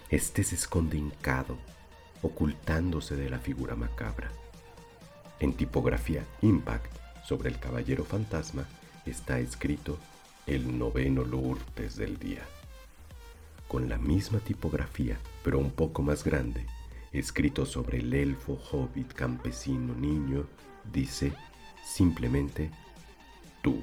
Este 0.10 0.44
se 0.44 0.56
esconde 0.56 1.02
ocultándose 2.22 3.16
de 3.16 3.30
la 3.30 3.40
figura 3.40 3.76
macabra. 3.76 4.30
En 5.40 5.54
tipografía 5.54 6.26
Impact 6.42 7.03
sobre 7.24 7.50
el 7.50 7.60
caballero 7.60 8.04
fantasma 8.04 8.66
está 9.06 9.40
escrito 9.40 9.98
el 10.46 10.78
noveno 10.78 11.24
Lourdes 11.24 11.96
del 11.96 12.20
día. 12.20 12.44
Con 13.68 13.90
la 13.90 13.98
misma 13.98 14.40
tipografía, 14.40 15.18
pero 15.44 15.58
un 15.58 15.72
poco 15.72 16.02
más 16.02 16.24
grande, 16.24 16.66
escrito 17.12 17.66
sobre 17.66 18.00
el 18.00 18.14
elfo, 18.14 18.60
hobbit, 18.72 19.14
campesino, 19.14 19.96
niño, 19.96 20.46
dice 20.92 21.34
simplemente 21.84 22.70
tú. 23.62 23.82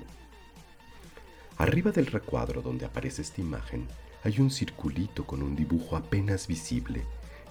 Arriba 1.57 1.92
del 1.92 2.07
recuadro 2.07 2.62
donde 2.62 2.87
aparece 2.87 3.22
esta 3.22 3.40
imagen 3.40 3.88
hay 4.22 4.38
un 4.40 4.50
circulito 4.50 5.26
con 5.26 5.42
un 5.42 5.57
dibujo 5.57 5.96
apenas 5.96 6.46
visible 6.46 7.05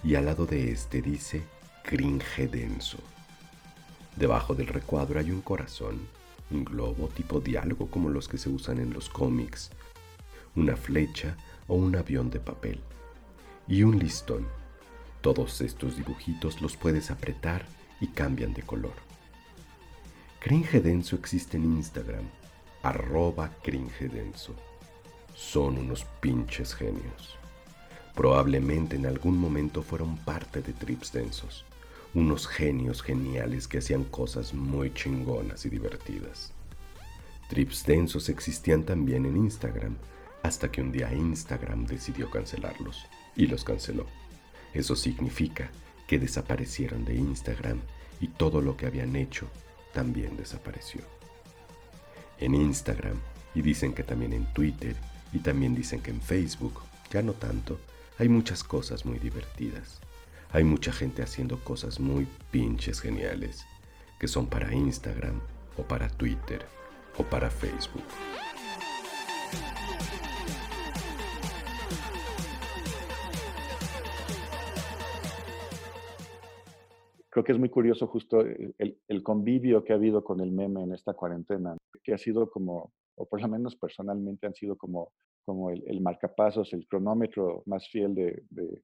y 0.04 0.16
al 0.16 0.26
lado 0.26 0.46
de 0.46 0.72
este 0.72 1.02
dice 1.02 1.44
cringe 1.84 2.48
denso. 2.50 3.00
Debajo 4.20 4.54
del 4.54 4.68
recuadro 4.68 5.18
hay 5.18 5.32
un 5.32 5.40
corazón, 5.40 6.02
un 6.52 6.66
globo 6.66 7.08
tipo 7.08 7.40
diálogo 7.40 7.90
como 7.90 8.10
los 8.10 8.28
que 8.28 8.38
se 8.38 8.50
usan 8.50 8.78
en 8.80 8.92
los 8.92 9.08
cómics, 9.08 9.72
una 10.58 10.76
flecha 10.76 11.38
o 11.70 11.76
un 11.76 11.96
avión 11.96 12.30
de 12.30 12.42
papel 12.42 12.82
y 13.66 13.84
un 13.84 13.98
listón. 13.98 14.46
Todos 15.22 15.62
estos 15.62 15.96
dibujitos 15.96 16.62
los 16.62 16.76
puedes 16.76 17.12
apretar 17.12 17.66
y 18.02 18.08
cambian 18.08 18.54
de 18.54 18.62
color. 18.64 18.96
Cringe 20.42 20.82
Denso 20.82 21.16
existe 21.16 21.56
en 21.56 21.78
Instagram, 21.78 22.26
arroba 22.84 23.50
Cringe 23.64 24.10
Denso. 24.10 24.54
Son 25.34 25.78
unos 25.78 26.04
pinches 26.20 26.76
genios. 26.76 27.38
Probablemente 28.16 28.98
en 28.98 29.06
algún 29.06 29.38
momento 29.38 29.82
fueron 29.82 30.18
parte 30.18 30.62
de 30.62 30.74
Trips 30.74 31.14
Densos, 31.14 31.64
unos 32.14 32.48
genios 32.48 33.02
geniales 33.02 33.68
que 33.68 33.78
hacían 33.78 34.04
cosas 34.04 34.54
muy 34.54 34.94
chingonas 34.94 35.66
y 35.66 35.70
divertidas. 35.70 36.54
Trips 37.50 37.86
Densos 37.86 38.30
existían 38.30 38.84
también 38.84 39.26
en 39.26 39.38
Instagram, 39.38 39.96
hasta 40.44 40.72
que 40.72 40.82
un 40.82 40.92
día 40.92 41.14
Instagram 41.14 41.86
decidió 41.86 42.30
cancelarlos, 42.30 43.06
y 43.36 43.48
los 43.48 43.64
canceló. 43.64 44.06
Eso 44.74 44.96
significa 44.96 45.72
que 46.08 46.20
desaparecieron 46.20 47.06
de 47.06 47.16
Instagram 47.16 47.80
y 48.20 48.28
todo 48.28 48.62
lo 48.62 48.76
que 48.76 48.86
habían 48.86 49.16
hecho 49.16 49.48
también 49.94 50.38
desapareció. 50.38 51.02
En 52.40 52.56
Instagram, 52.56 53.20
y 53.54 53.62
dicen 53.62 53.94
que 53.94 54.04
también 54.04 54.34
en 54.34 54.52
Twitter, 54.54 54.96
y 55.34 55.40
también 55.40 55.76
dicen 55.76 56.02
que 56.02 56.12
en 56.12 56.22
Facebook, 56.22 56.82
ya 57.12 57.22
no 57.22 57.34
tanto, 57.34 57.80
hay 58.18 58.30
muchas 58.30 58.64
cosas 58.64 59.06
muy 59.06 59.20
divertidas. 59.20 60.00
Hay 60.52 60.64
mucha 60.64 60.92
gente 60.92 61.22
haciendo 61.22 61.64
cosas 61.64 62.00
muy 62.00 62.28
pinches 62.50 63.00
geniales, 63.02 63.66
que 64.20 64.28
son 64.28 64.48
para 64.48 64.74
Instagram, 64.74 65.40
o 65.78 65.84
para 65.84 66.10
Twitter, 66.10 66.66
o 67.18 67.24
para 67.24 67.52
Facebook. 67.52 68.04
creo 77.30 77.44
que 77.44 77.52
es 77.52 77.60
muy 77.60 77.70
curioso 77.70 78.08
justo 78.08 78.42
el, 78.42 79.24
convivio 79.24 79.84
que 79.84 79.94
ha 79.94 79.96
habido 79.96 80.24
con 80.24 80.42
el 80.42 80.52
meme 80.52 80.84
en 80.84 80.94
esta 80.94 81.14
cuarentena, 81.14 81.78
que 82.04 82.14
ha 82.14 82.18
sido 82.18 82.50
como, 82.50 82.92
o 83.16 83.26
por 83.28 83.40
lo 83.40 83.48
menos 83.48 83.76
personalmente 83.78 84.48
han 84.48 84.56
sido 84.56 84.76
como, 84.76 85.14
como 85.46 85.70
el, 85.70 86.02
marcapasos, 86.02 86.74
el 86.74 86.86
cronómetro 86.88 87.64
más 87.66 87.88
fiel 87.88 88.14
de, 88.14 88.44
de, 88.50 88.82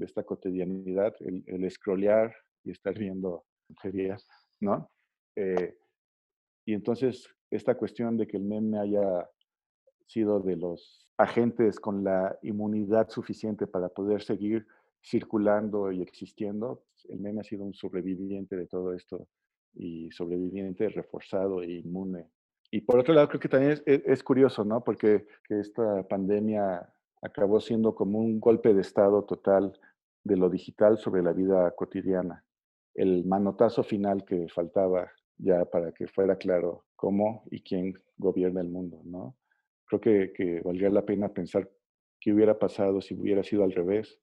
esta 0.00 0.22
cotidianidad, 0.22 1.14
el, 1.20 1.44
el 1.46 1.68
y 2.64 2.70
estar 2.70 2.98
viendo 2.98 3.44
series, 3.80 4.26
¿no? 4.60 4.90
Eh, 5.36 5.76
y 6.64 6.74
entonces 6.74 7.28
esta 7.50 7.76
cuestión 7.76 8.16
de 8.16 8.26
que 8.26 8.36
el 8.36 8.44
meme 8.44 8.78
haya 8.78 9.28
sido 10.06 10.40
de 10.40 10.56
los 10.56 11.10
agentes 11.16 11.80
con 11.80 12.04
la 12.04 12.38
inmunidad 12.42 13.08
suficiente 13.08 13.66
para 13.66 13.88
poder 13.88 14.22
seguir 14.22 14.66
circulando 15.02 15.92
y 15.92 16.02
existiendo, 16.02 16.84
el 17.08 17.20
meme 17.20 17.40
ha 17.40 17.44
sido 17.44 17.64
un 17.64 17.74
sobreviviente 17.74 18.56
de 18.56 18.66
todo 18.66 18.92
esto 18.94 19.28
y 19.74 20.10
sobreviviente 20.10 20.88
reforzado 20.88 21.62
e 21.62 21.72
inmune. 21.72 22.26
Y 22.70 22.82
por 22.82 22.98
otro 22.98 23.14
lado, 23.14 23.28
creo 23.28 23.40
que 23.40 23.48
también 23.48 23.80
es, 23.86 24.22
curioso, 24.22 24.64
¿no? 24.64 24.84
Porque 24.84 25.26
que 25.44 25.60
esta 25.60 26.06
pandemia 26.06 26.86
acabó 27.22 27.60
siendo 27.60 27.94
como 27.94 28.18
un 28.18 28.40
golpe 28.40 28.74
de 28.74 28.80
estado 28.80 29.24
total 29.24 29.78
de 30.24 30.36
lo 30.36 30.50
digital 30.50 30.98
sobre 30.98 31.22
la 31.22 31.32
vida 31.32 31.70
cotidiana. 31.72 32.44
El 32.94 33.24
manotazo 33.24 33.82
final 33.82 34.24
que 34.24 34.48
faltaba 34.48 35.10
ya 35.36 35.64
para 35.64 35.92
que 35.92 36.08
fuera 36.08 36.36
claro 36.36 36.84
cómo 36.96 37.44
y 37.50 37.62
quién 37.62 37.94
gobierna 38.16 38.60
el 38.60 38.68
mundo, 38.68 39.00
¿no? 39.04 39.36
Creo 39.86 40.00
que, 40.00 40.32
que 40.32 40.60
valdría 40.60 40.90
la 40.90 41.06
pena 41.06 41.28
pensar 41.28 41.70
qué 42.20 42.32
hubiera 42.32 42.58
pasado 42.58 43.00
si 43.00 43.14
hubiera 43.14 43.42
sido 43.42 43.64
al 43.64 43.72
revés, 43.72 44.18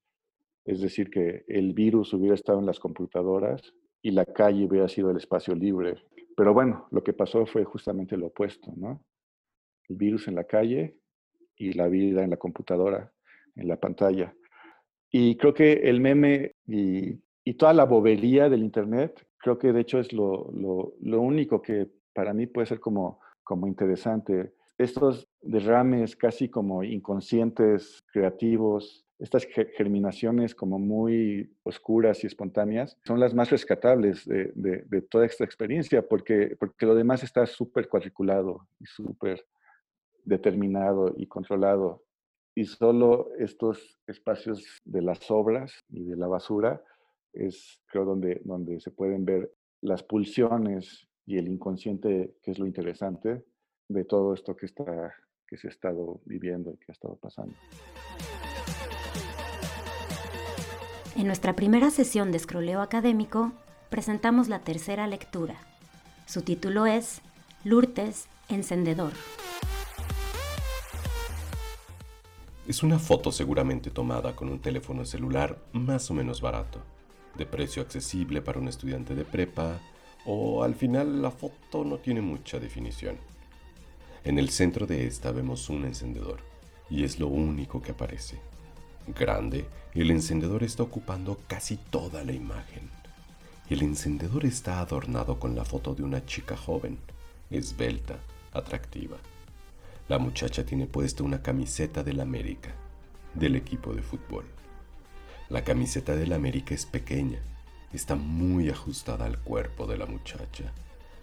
es 0.66 0.82
decir, 0.82 1.10
que 1.10 1.46
el 1.48 1.74
virus 1.74 2.14
hubiera 2.14 2.36
estado 2.36 2.60
en 2.60 2.66
las 2.66 2.80
computadoras 2.80 3.74
y 4.02 4.12
la 4.12 4.26
calle 4.26 4.66
hubiera 4.66 4.88
sido 4.88 5.12
el 5.12 5.18
espacio 5.18 5.56
libre. 5.56 5.96
Pero 6.36 6.54
bueno, 6.54 6.88
lo 6.92 7.04
que 7.04 7.14
pasó 7.14 7.46
fue 7.46 7.64
justamente 7.64 8.18
lo 8.18 8.28
opuesto, 8.28 8.74
¿no? 8.76 9.04
El 9.88 9.96
virus 9.96 10.28
en 10.28 10.36
la 10.36 10.44
calle 10.44 11.00
y 11.58 11.74
la 11.74 11.88
vida 11.88 12.24
en 12.24 12.30
la 12.30 12.38
computadora, 12.38 13.12
en 13.56 13.68
la 13.68 13.78
pantalla. 13.78 14.34
Y 15.12 15.38
creo 15.38 15.54
que 15.54 15.74
el 15.74 16.02
meme 16.02 16.56
y, 16.68 17.20
toda 17.58 17.74
la 17.74 17.86
bobería 17.86 18.50
del 18.50 18.64
Internet, 18.64 19.26
creo 19.38 19.58
que 19.58 19.72
de 19.72 19.82
hecho 19.82 20.00
es 20.00 20.12
lo, 20.12 20.50
único 21.00 21.62
que 21.62 21.88
para 22.14 22.34
mí 22.34 22.48
puede 22.48 22.68
ser 22.68 22.80
como, 22.80 23.20
como 23.44 23.68
interesante. 23.68 24.54
Estos 24.78 25.28
derrames 25.42 26.16
casi 26.16 26.50
como 26.50 26.84
inconscientes, 26.84 28.04
creativos, 28.12 29.06
estas 29.20 29.46
germinaciones 29.78 30.54
como 30.54 30.78
muy 30.80 31.50
oscuras 31.64 32.24
y 32.24 32.28
espontáneas 32.28 32.98
son 33.06 33.20
las 33.20 33.34
más 33.34 33.50
rescatables 33.50 34.26
de, 34.26 35.02
toda 35.10 35.26
esta 35.26 35.46
experiencia, 35.46 36.06
porque, 36.06 36.58
porque 36.60 36.86
lo 36.86 36.96
demás 36.96 37.24
está 37.24 37.46
súper 37.46 37.88
cuadriculado 37.88 38.68
y 38.80 38.86
súper 38.86 39.46
determinado 40.26 41.14
y 41.16 41.28
controlado. 41.28 42.04
Y 42.56 42.66
solo 42.66 43.30
estos 43.38 44.00
espacios 44.08 44.82
de 44.86 45.02
las 45.02 45.30
obras 45.30 45.74
y 45.90 46.04
de 46.04 46.16
la 46.16 46.28
basura 46.28 46.82
es, 47.34 47.82
creo, 47.88 48.06
donde, 48.06 48.42
donde 48.44 48.80
se 48.80 48.92
pueden 48.92 49.26
ver 49.26 49.52
las 49.82 50.04
pulsiones 50.04 51.08
y 51.26 51.38
el 51.38 51.48
inconsciente, 51.48 52.36
que 52.42 52.52
es 52.52 52.60
lo 52.60 52.66
interesante 52.66 53.44
de 53.88 54.06
todo 54.06 54.34
esto 54.34 54.56
que, 54.56 54.66
está, 54.66 55.14
que 55.48 55.58
se 55.58 55.68
ha 55.68 55.72
estado 55.72 56.22
viviendo 56.26 56.72
y 56.72 56.78
que 56.78 56.86
ha 56.90 56.94
estado 56.94 57.18
pasando. 57.18 57.56
En 61.16 61.28
nuestra 61.28 61.54
primera 61.54 61.92
sesión 61.92 62.32
de 62.32 62.38
escroleo 62.38 62.82
académico, 62.82 63.54
presentamos 63.90 64.50
la 64.50 64.60
tercera 64.60 65.08
lectura. 65.08 65.56
Su 66.26 66.42
título 66.42 66.86
es 66.86 67.22
Lourdes 67.64 68.28
Encendedor. 68.50 69.14
Es 72.68 72.84
una 72.84 73.00
foto 73.00 73.32
seguramente 73.32 73.92
tomada 73.92 74.36
con 74.36 74.50
un 74.50 74.60
teléfono 74.60 75.06
celular 75.06 75.60
más 75.72 76.10
o 76.10 76.14
menos 76.14 76.42
barato, 76.42 76.80
de 77.38 77.46
precio 77.46 77.82
accesible 77.82 78.42
para 78.42 78.60
un 78.60 78.68
estudiante 78.68 79.14
de 79.14 79.24
prepa, 79.24 79.80
o 80.26 80.64
al 80.64 80.76
final 80.76 81.22
la 81.22 81.32
foto 81.32 81.84
no 81.84 81.98
tiene 81.98 82.22
mucha 82.22 82.60
definición. 82.60 83.18
En 84.24 84.40
el 84.40 84.50
centro 84.50 84.88
de 84.88 85.06
esta 85.06 85.32
vemos 85.32 85.70
un 85.70 85.86
encendedor, 85.86 86.40
y 86.90 87.04
es 87.04 87.20
lo 87.20 87.28
único 87.28 87.82
que 87.82 87.92
aparece 87.92 88.40
grande, 89.08 89.68
el 89.94 90.12
encendedor 90.12 90.64
está 90.64 90.84
ocupando 90.84 91.38
casi 91.48 91.78
toda 91.78 92.24
la 92.24 92.34
imagen. 92.34 92.90
El 93.70 93.82
encendedor 93.82 94.46
está 94.46 94.80
adornado 94.80 95.40
con 95.40 95.56
la 95.56 95.66
foto 95.66 95.96
de 95.96 96.04
una 96.04 96.26
chica 96.26 96.58
joven, 96.58 96.98
esbelta, 97.50 98.18
atractiva. 98.52 99.18
La 100.08 100.20
muchacha 100.20 100.64
tiene 100.64 100.86
puesta 100.86 101.24
una 101.24 101.42
camiseta 101.42 102.04
del 102.04 102.20
América, 102.20 102.76
del 103.34 103.56
equipo 103.56 103.92
de 103.92 104.04
fútbol. 104.04 104.46
La 105.50 105.64
camiseta 105.64 106.16
del 106.16 106.34
América 106.34 106.76
es 106.76 106.86
pequeña, 106.86 107.40
está 107.92 108.16
muy 108.16 108.70
ajustada 108.70 109.26
al 109.26 109.40
cuerpo 109.40 109.88
de 109.88 109.98
la 109.98 110.06
muchacha, 110.06 110.72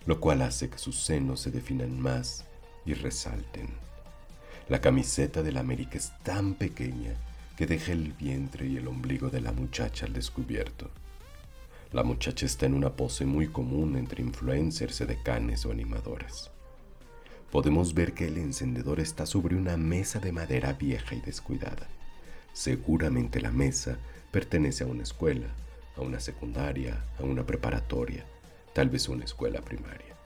lo 0.04 0.18
cual 0.18 0.42
hace 0.42 0.68
que 0.68 0.78
sus 0.78 0.96
senos 0.96 1.38
se 1.38 1.52
definan 1.52 2.00
más 2.00 2.44
y 2.84 2.94
resalten. 2.94 3.68
La 4.68 4.80
camiseta 4.80 5.44
del 5.44 5.58
América 5.58 5.96
es 5.96 6.12
tan 6.24 6.54
pequeña 6.54 7.14
que 7.56 7.66
deja 7.66 7.92
el 7.92 8.12
vientre 8.14 8.66
y 8.66 8.78
el 8.78 8.88
ombligo 8.88 9.30
de 9.30 9.42
la 9.42 9.52
muchacha 9.52 10.06
al 10.06 10.12
descubierto. 10.12 10.90
La 11.92 12.02
muchacha 12.02 12.46
está 12.46 12.66
en 12.66 12.74
una 12.74 12.96
pose 12.96 13.26
muy 13.26 13.46
común 13.46 13.96
entre 13.96 14.22
influencers, 14.22 15.02
edecanes 15.02 15.66
o 15.66 15.70
animadoras. 15.70 16.51
Podemos 17.52 17.92
ver 17.92 18.14
que 18.14 18.28
el 18.28 18.38
encendedor 18.38 18.98
está 18.98 19.26
sobre 19.26 19.56
una 19.56 19.76
mesa 19.76 20.18
de 20.20 20.32
madera 20.32 20.72
vieja 20.72 21.14
y 21.14 21.20
descuidada. 21.20 21.86
Seguramente 22.54 23.42
la 23.42 23.50
mesa 23.50 23.98
pertenece 24.30 24.84
a 24.84 24.86
una 24.86 25.02
escuela, 25.02 25.48
a 25.98 26.00
una 26.00 26.18
secundaria, 26.18 27.04
a 27.18 27.24
una 27.24 27.44
preparatoria, 27.44 28.24
tal 28.72 28.88
vez 28.88 29.06
una 29.10 29.26
escuela 29.26 29.60
primaria. 29.60 30.16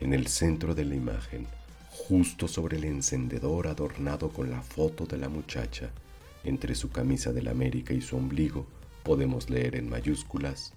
En 0.00 0.14
el 0.14 0.26
centro 0.26 0.74
de 0.74 0.86
la 0.86 0.94
imagen, 0.94 1.46
justo 1.90 2.48
sobre 2.48 2.78
el 2.78 2.84
encendedor 2.84 3.66
adornado 3.66 4.30
con 4.30 4.50
la 4.50 4.62
foto 4.62 5.04
de 5.04 5.18
la 5.18 5.28
muchacha, 5.28 5.90
entre 6.44 6.74
su 6.74 6.88
camisa 6.90 7.30
del 7.30 7.48
América 7.48 7.92
y 7.92 8.00
su 8.00 8.16
ombligo 8.16 8.66
podemos 9.02 9.50
leer 9.50 9.76
en 9.76 9.90
mayúsculas 9.90 10.72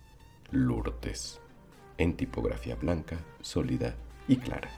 Lourdes, 0.51 1.39
en 1.97 2.17
tipografía 2.17 2.75
blanca, 2.75 3.19
sólida 3.41 3.95
y 4.27 4.35
clara. 4.35 4.69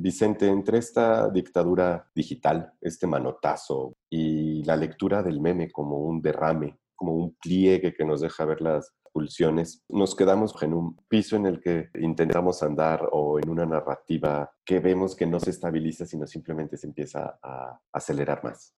Vicente, 0.00 0.46
entre 0.46 0.78
esta 0.78 1.28
dictadura 1.28 2.08
digital, 2.14 2.72
este 2.80 3.06
manotazo 3.06 3.96
y 4.08 4.62
la 4.62 4.76
lectura 4.76 5.22
del 5.22 5.40
meme 5.40 5.70
como 5.72 5.98
un 5.98 6.22
derrame, 6.22 6.78
como 6.94 7.14
un 7.14 7.34
pliegue 7.34 7.92
que 7.94 8.04
nos 8.04 8.20
deja 8.20 8.44
ver 8.44 8.60
las 8.60 8.94
pulsiones, 9.12 9.82
nos 9.88 10.14
quedamos 10.14 10.54
en 10.62 10.74
un 10.74 10.96
piso 11.08 11.34
en 11.34 11.46
el 11.46 11.60
que 11.60 11.88
intentamos 11.94 12.62
andar 12.62 13.08
o 13.10 13.40
en 13.40 13.48
una 13.48 13.66
narrativa 13.66 14.50
que 14.64 14.78
vemos 14.78 15.16
que 15.16 15.26
no 15.26 15.40
se 15.40 15.50
estabiliza, 15.50 16.06
sino 16.06 16.26
simplemente 16.26 16.76
se 16.76 16.86
empieza 16.86 17.38
a 17.42 17.80
acelerar 17.92 18.44
más. 18.44 18.74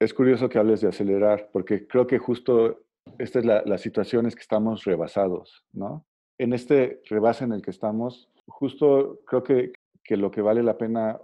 es 0.00 0.14
curioso 0.14 0.48
que 0.48 0.58
hables 0.58 0.80
de 0.80 0.88
acelerar, 0.88 1.50
porque 1.52 1.86
creo 1.86 2.06
que 2.06 2.18
justo 2.18 2.86
esta 3.18 3.38
es 3.40 3.44
la, 3.44 3.62
la 3.66 3.78
situación 3.78 4.26
es 4.26 4.34
que 4.34 4.42
estamos 4.42 4.84
rebasados, 4.84 5.66
¿no? 5.72 6.06
En 6.38 6.52
este 6.52 7.02
rebase 7.08 7.44
en 7.44 7.52
el 7.52 7.62
que 7.62 7.72
estamos, 7.72 8.30
justo 8.46 9.20
creo 9.26 9.42
que, 9.42 9.72
que 10.04 10.16
lo 10.16 10.30
que 10.30 10.40
vale 10.40 10.62
la 10.62 10.78
pena 10.78 11.20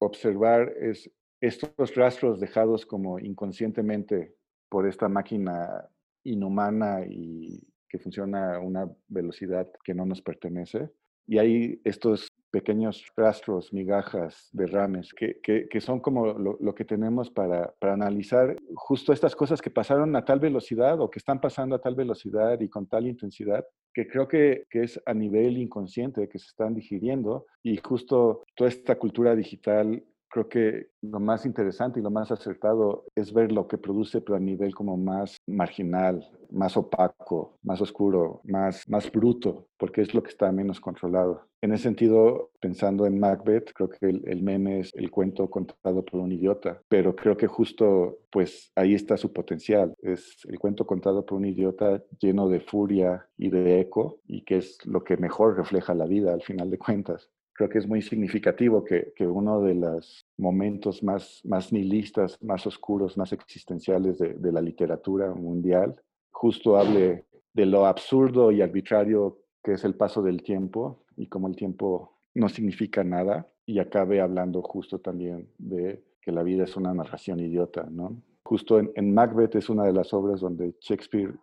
observar 0.00 0.72
es 0.80 1.10
estos 1.40 1.94
rastros 1.94 2.40
dejados 2.40 2.84
como 2.84 3.18
inconscientemente 3.18 4.34
por 4.68 4.86
esta 4.86 5.08
máquina 5.08 5.88
inhumana 6.24 7.04
y 7.06 7.62
que 7.88 7.98
funciona 7.98 8.56
a 8.56 8.60
una 8.60 8.90
velocidad 9.08 9.70
que 9.84 9.94
no 9.94 10.04
nos 10.04 10.20
pertenece. 10.20 10.90
Y 11.26 11.38
hay 11.38 11.80
estos 11.84 12.27
pequeños 12.50 13.04
rastros, 13.16 13.72
migajas, 13.72 14.48
derrames, 14.52 15.12
que, 15.12 15.40
que, 15.42 15.68
que 15.68 15.80
son 15.80 16.00
como 16.00 16.26
lo, 16.26 16.56
lo 16.60 16.74
que 16.74 16.84
tenemos 16.84 17.30
para, 17.30 17.72
para, 17.78 17.94
analizar 17.94 18.56
justo 18.74 19.12
estas 19.12 19.36
cosas 19.36 19.60
que 19.60 19.70
pasaron 19.70 20.14
a 20.16 20.24
tal 20.24 20.40
velocidad 20.40 21.00
o 21.00 21.10
que 21.10 21.18
están 21.18 21.40
pasando 21.40 21.76
a 21.76 21.80
tal 21.80 21.94
velocidad 21.94 22.60
y 22.60 22.68
con 22.68 22.86
tal 22.86 23.06
intensidad, 23.06 23.64
que 23.92 24.06
creo 24.06 24.28
que, 24.28 24.64
que 24.70 24.82
es 24.84 25.00
a 25.06 25.14
nivel 25.14 25.58
inconsciente 25.58 26.28
que 26.28 26.38
se 26.38 26.46
están 26.46 26.74
digiriendo. 26.74 27.46
Y 27.62 27.76
justo 27.78 28.44
toda 28.54 28.70
esta 28.70 28.96
cultura 28.96 29.34
digital 29.34 30.02
creo 30.28 30.48
que 30.48 30.88
lo 31.02 31.20
más 31.20 31.46
interesante 31.46 32.00
y 32.00 32.02
lo 32.02 32.10
más 32.10 32.30
acertado 32.30 33.04
es 33.14 33.32
ver 33.32 33.52
lo 33.52 33.66
que 33.68 33.78
produce, 33.78 34.20
pero 34.20 34.36
a 34.36 34.40
nivel 34.40 34.74
como 34.74 34.96
más 34.96 35.36
marginal, 35.46 36.28
más 36.50 36.76
opaco, 36.76 37.58
más 37.62 37.80
oscuro, 37.80 38.40
más, 38.44 38.88
más 38.88 39.10
bruto, 39.10 39.66
porque 39.76 40.02
es 40.02 40.14
lo 40.14 40.22
que 40.22 40.30
está 40.30 40.50
menos 40.52 40.80
controlado. 40.80 41.42
En 41.60 41.72
ese 41.72 41.84
sentido, 41.84 42.50
pensando 42.60 43.04
en 43.06 43.18
Macbeth, 43.18 43.72
creo 43.74 43.88
que 43.88 44.06
el, 44.06 44.22
el 44.28 44.42
meme 44.42 44.80
es 44.80 44.90
el 44.94 45.10
cuento 45.10 45.50
contado 45.50 46.04
por 46.04 46.20
un 46.20 46.30
idiota, 46.30 46.80
pero 46.88 47.16
creo 47.16 47.36
que 47.36 47.48
justo 47.48 48.18
pues 48.30 48.70
ahí 48.76 48.94
está 48.94 49.16
su 49.16 49.32
potencial. 49.32 49.94
Es 50.00 50.38
el 50.48 50.58
cuento 50.58 50.86
contado 50.86 51.26
por 51.26 51.38
un 51.38 51.46
idiota 51.46 52.02
lleno 52.20 52.48
de 52.48 52.60
furia 52.60 53.26
y 53.36 53.50
de 53.50 53.80
eco, 53.80 54.20
y 54.26 54.44
que 54.44 54.58
es 54.58 54.78
lo 54.86 55.02
que 55.02 55.16
mejor 55.16 55.56
refleja 55.56 55.94
la 55.94 56.06
vida 56.06 56.32
al 56.32 56.42
final 56.42 56.70
de 56.70 56.78
cuentas 56.78 57.28
creo 57.58 57.68
que 57.68 57.78
es 57.78 57.88
muy 57.88 58.02
significativo 58.02 58.84
que, 58.84 59.12
uno 59.26 59.60
de 59.60 59.74
los 59.74 60.24
momentos 60.36 61.02
más, 61.02 61.40
más 61.44 61.72
nihilistas, 61.72 62.38
más 62.40 62.64
oscuros, 62.68 63.16
más 63.16 63.32
existenciales 63.32 64.16
de, 64.18 64.34
de, 64.34 64.52
la 64.52 64.60
literatura 64.60 65.34
mundial, 65.34 66.00
justo 66.30 66.76
hable 66.76 67.24
de 67.52 67.66
lo 67.66 67.86
absurdo 67.86 68.52
y 68.52 68.62
arbitrario 68.62 69.40
que 69.64 69.72
es 69.72 69.82
el 69.82 69.96
paso 69.96 70.22
del 70.22 70.40
tiempo 70.40 71.02
y 71.16 71.26
cómo 71.26 71.48
el 71.48 71.56
tiempo 71.56 72.20
no 72.32 72.48
significa 72.48 73.02
nada, 73.02 73.50
y 73.66 73.80
acabe 73.80 74.20
hablando 74.20 74.62
justo 74.62 75.00
también 75.00 75.50
de 75.58 76.04
que 76.22 76.30
la 76.30 76.44
vida 76.44 76.62
es 76.62 76.76
una 76.76 76.94
narración 76.94 77.40
idiota, 77.40 77.88
¿no? 77.90 78.22
Justo 78.44 78.78
en, 78.78 78.92
en 78.94 79.12
Macbeth 79.12 79.56
es 79.56 79.68
una 79.68 79.82
de 79.82 79.92
las 79.92 80.14
obras 80.14 80.40
donde 80.40 80.76
Shakespeare 80.80 81.34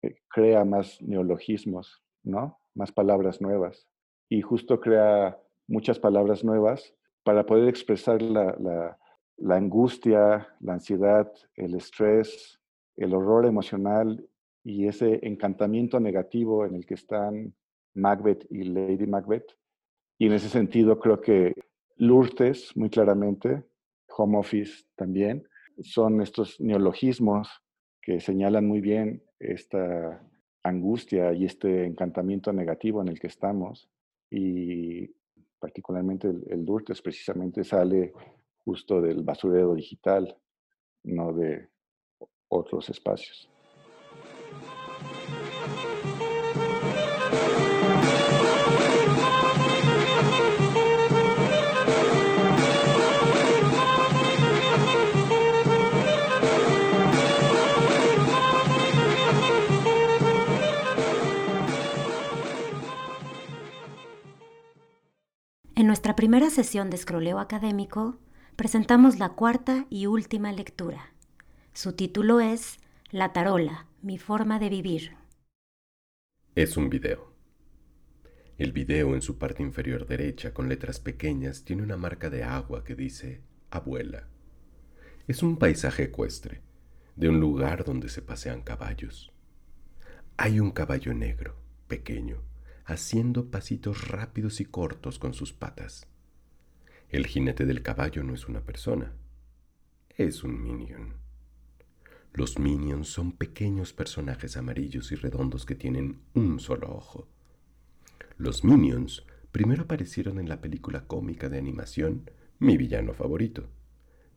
eh, 0.00 0.16
crea 0.28 0.64
más 0.64 1.02
neologismos, 1.02 2.02
¿no? 2.22 2.58
Más 2.74 2.92
palabras 2.92 3.42
nuevas 3.42 3.86
y 4.28 4.40
justo 4.40 4.80
crea 4.80 5.38
muchas 5.66 5.98
palabras 5.98 6.44
nuevas 6.44 6.94
para 7.22 7.46
poder 7.46 7.68
expresar 7.68 8.20
la, 8.22 8.96
la, 9.36 9.56
angustia, 9.56 10.48
la 10.60 10.74
ansiedad, 10.74 11.32
el 11.56 11.74
estrés, 11.74 12.60
el 12.96 13.14
horror 13.14 13.46
emocional 13.46 14.26
y 14.62 14.86
ese 14.86 15.20
encantamiento 15.26 16.00
negativo 16.00 16.66
en 16.66 16.74
el 16.74 16.86
que 16.86 16.94
están 16.94 17.54
Macbeth 17.94 18.46
y 18.50 18.64
Lady 18.64 19.06
Macbeth. 19.06 19.56
Y 20.18 20.26
en 20.26 20.32
ese 20.34 20.48
sentido 20.48 20.98
creo 20.98 21.20
que 21.20 21.54
Lourdes, 21.96 22.76
muy 22.76 22.90
claramente, 22.90 23.64
Home 24.16 24.38
Office 24.38 24.84
también, 24.96 25.48
son 25.80 26.20
estos 26.20 26.60
neologismos 26.60 27.48
que 28.00 28.20
señalan 28.20 28.66
muy 28.66 28.80
bien 28.80 29.22
esta 29.38 30.22
angustia 30.62 31.32
y 31.32 31.44
este 31.44 31.84
encantamiento 31.84 32.52
negativo 32.52 33.02
en 33.02 33.08
el 33.08 33.18
que 33.18 33.26
estamos 33.26 33.88
y 34.30 35.06
particularmente 35.58 36.28
el, 36.28 36.44
el 36.48 36.64
Durtes 36.64 37.00
precisamente 37.00 37.64
sale 37.64 38.12
justo 38.64 39.00
del 39.00 39.22
basurero 39.22 39.74
digital, 39.74 40.36
no 41.04 41.32
de 41.32 41.68
otros 42.48 42.88
espacios. 42.88 43.50
Nuestra 65.94 66.16
primera 66.16 66.50
sesión 66.50 66.90
de 66.90 66.96
escroleo 66.96 67.38
académico, 67.38 68.18
presentamos 68.56 69.20
la 69.20 69.28
cuarta 69.28 69.86
y 69.90 70.06
última 70.06 70.50
lectura. 70.50 71.12
Su 71.72 71.92
título 71.92 72.40
es 72.40 72.78
La 73.12 73.32
tarola, 73.32 73.86
mi 74.02 74.18
forma 74.18 74.58
de 74.58 74.70
vivir. 74.70 75.12
Es 76.56 76.76
un 76.76 76.90
video. 76.90 77.32
El 78.58 78.72
video 78.72 79.14
en 79.14 79.22
su 79.22 79.38
parte 79.38 79.62
inferior 79.62 80.04
derecha 80.04 80.52
con 80.52 80.68
letras 80.68 80.98
pequeñas 80.98 81.64
tiene 81.64 81.84
una 81.84 81.96
marca 81.96 82.28
de 82.28 82.42
agua 82.42 82.82
que 82.82 82.96
dice 82.96 83.42
abuela. 83.70 84.26
Es 85.28 85.44
un 85.44 85.58
paisaje 85.58 86.02
ecuestre, 86.02 86.60
de 87.14 87.28
un 87.28 87.38
lugar 87.38 87.84
donde 87.84 88.08
se 88.08 88.20
pasean 88.20 88.62
caballos. 88.62 89.32
Hay 90.38 90.58
un 90.58 90.72
caballo 90.72 91.14
negro, 91.14 91.54
pequeño, 91.86 92.42
haciendo 92.84 93.50
pasitos 93.50 94.08
rápidos 94.08 94.60
y 94.60 94.64
cortos 94.64 95.18
con 95.18 95.34
sus 95.34 95.52
patas. 95.52 96.06
El 97.08 97.26
jinete 97.26 97.64
del 97.64 97.82
caballo 97.82 98.22
no 98.22 98.34
es 98.34 98.48
una 98.48 98.60
persona, 98.60 99.12
es 100.16 100.44
un 100.44 100.62
minion. 100.62 101.14
Los 102.32 102.58
minions 102.58 103.08
son 103.08 103.32
pequeños 103.32 103.92
personajes 103.92 104.56
amarillos 104.56 105.12
y 105.12 105.14
redondos 105.14 105.64
que 105.64 105.76
tienen 105.76 106.20
un 106.34 106.58
solo 106.58 106.92
ojo. 106.92 107.28
Los 108.36 108.64
minions 108.64 109.24
primero 109.52 109.84
aparecieron 109.84 110.40
en 110.40 110.48
la 110.48 110.60
película 110.60 111.06
cómica 111.06 111.48
de 111.48 111.58
animación 111.58 112.30
Mi 112.58 112.76
villano 112.76 113.14
favorito. 113.14 113.68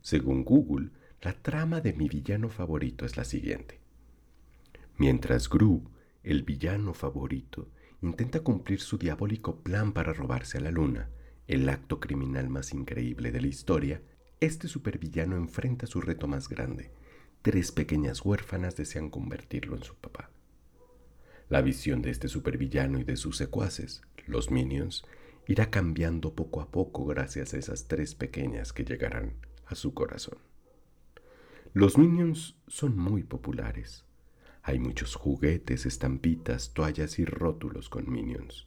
Según 0.00 0.44
Google, 0.44 0.90
la 1.20 1.32
trama 1.32 1.80
de 1.80 1.92
mi 1.92 2.08
villano 2.08 2.48
favorito 2.48 3.04
es 3.04 3.16
la 3.16 3.24
siguiente. 3.24 3.80
Mientras 4.96 5.48
Gru, 5.48 5.90
el 6.22 6.44
villano 6.44 6.94
favorito, 6.94 7.68
intenta 8.02 8.40
cumplir 8.40 8.80
su 8.80 8.98
diabólico 8.98 9.60
plan 9.62 9.92
para 9.92 10.12
robarse 10.12 10.58
a 10.58 10.60
la 10.60 10.70
luna, 10.70 11.10
el 11.46 11.68
acto 11.68 11.98
criminal 11.98 12.48
más 12.48 12.72
increíble 12.72 13.32
de 13.32 13.40
la 13.40 13.48
historia, 13.48 14.02
este 14.40 14.68
supervillano 14.68 15.36
enfrenta 15.36 15.86
su 15.86 16.00
reto 16.00 16.28
más 16.28 16.48
grande. 16.48 16.92
Tres 17.42 17.72
pequeñas 17.72 18.24
huérfanas 18.24 18.76
desean 18.76 19.10
convertirlo 19.10 19.76
en 19.76 19.82
su 19.82 19.94
papá. 19.96 20.30
La 21.48 21.62
visión 21.62 22.02
de 22.02 22.10
este 22.10 22.28
supervillano 22.28 22.98
y 22.98 23.04
de 23.04 23.16
sus 23.16 23.36
secuaces, 23.36 24.02
los 24.26 24.50
minions, 24.50 25.04
irá 25.46 25.70
cambiando 25.70 26.34
poco 26.34 26.60
a 26.60 26.70
poco 26.70 27.06
gracias 27.06 27.54
a 27.54 27.58
esas 27.58 27.88
tres 27.88 28.14
pequeñas 28.14 28.72
que 28.72 28.84
llegarán 28.84 29.32
a 29.66 29.74
su 29.74 29.94
corazón. 29.94 30.38
Los 31.72 31.96
minions 31.96 32.56
son 32.66 32.96
muy 32.96 33.22
populares. 33.22 34.04
Hay 34.68 34.78
muchos 34.78 35.14
juguetes, 35.14 35.86
estampitas, 35.86 36.74
toallas 36.74 37.18
y 37.18 37.24
rótulos 37.24 37.88
con 37.88 38.12
minions. 38.12 38.66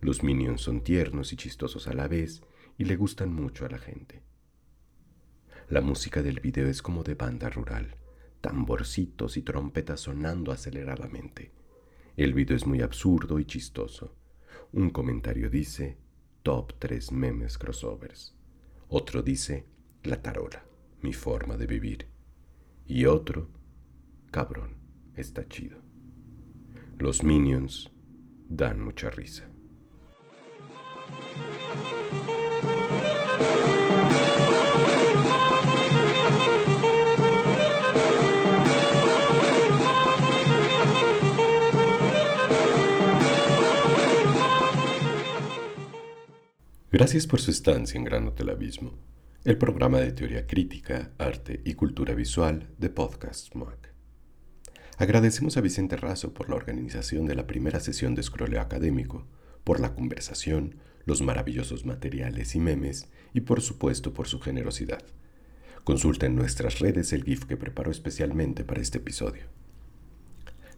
Los 0.00 0.24
minions 0.24 0.60
son 0.62 0.82
tiernos 0.82 1.32
y 1.32 1.36
chistosos 1.36 1.86
a 1.86 1.92
la 1.92 2.08
vez 2.08 2.42
y 2.76 2.86
le 2.86 2.96
gustan 2.96 3.32
mucho 3.32 3.64
a 3.64 3.68
la 3.68 3.78
gente. 3.78 4.24
La 5.68 5.80
música 5.80 6.22
del 6.22 6.40
video 6.40 6.66
es 6.66 6.82
como 6.82 7.04
de 7.04 7.14
banda 7.14 7.50
rural, 7.50 7.94
tamborcitos 8.40 9.36
y 9.36 9.42
trompetas 9.42 10.00
sonando 10.00 10.50
aceleradamente. 10.50 11.52
El 12.16 12.34
video 12.34 12.56
es 12.56 12.66
muy 12.66 12.82
absurdo 12.82 13.38
y 13.38 13.44
chistoso. 13.44 14.16
Un 14.72 14.90
comentario 14.90 15.50
dice 15.50 15.98
Top 16.42 16.72
3 16.80 17.12
memes 17.12 17.58
crossovers. 17.58 18.34
Otro 18.88 19.22
dice 19.22 19.66
La 20.02 20.20
tarola, 20.20 20.66
mi 21.00 21.12
forma 21.12 21.56
de 21.56 21.68
vivir. 21.68 22.08
Y 22.88 23.04
otro, 23.04 23.52
cabrón 24.32 24.77
está 25.20 25.46
chido. 25.48 25.78
Los 26.98 27.22
minions 27.22 27.90
dan 28.48 28.80
mucha 28.80 29.10
risa. 29.10 29.48
Gracias 46.90 47.26
por 47.26 47.40
su 47.40 47.50
estancia 47.50 47.98
en 47.98 48.04
Gran 48.04 48.26
Hotel 48.26 48.50
Abismo. 48.50 48.98
el 49.44 49.56
programa 49.56 49.98
de 50.00 50.12
teoría 50.12 50.46
crítica, 50.46 51.12
arte 51.16 51.62
y 51.64 51.74
cultura 51.74 52.12
visual 52.12 52.68
de 52.76 52.90
Podcast 52.90 53.54
MOAC. 53.54 53.87
Agradecemos 55.00 55.56
a 55.56 55.60
Vicente 55.60 55.96
Razo 55.96 56.34
por 56.34 56.50
la 56.50 56.56
organización 56.56 57.26
de 57.26 57.36
la 57.36 57.46
primera 57.46 57.78
sesión 57.78 58.16
de 58.16 58.22
Scrolleo 58.24 58.60
Académico, 58.60 59.28
por 59.62 59.78
la 59.78 59.94
conversación, 59.94 60.74
los 61.04 61.22
maravillosos 61.22 61.86
materiales 61.86 62.56
y 62.56 62.58
memes 62.58 63.06
y 63.32 63.42
por 63.42 63.60
supuesto 63.60 64.12
por 64.12 64.26
su 64.26 64.40
generosidad. 64.40 65.04
Consulta 65.84 66.26
en 66.26 66.34
nuestras 66.34 66.80
redes 66.80 67.12
el 67.12 67.22
GIF 67.22 67.44
que 67.44 67.56
preparó 67.56 67.92
especialmente 67.92 68.64
para 68.64 68.80
este 68.80 68.98
episodio. 68.98 69.44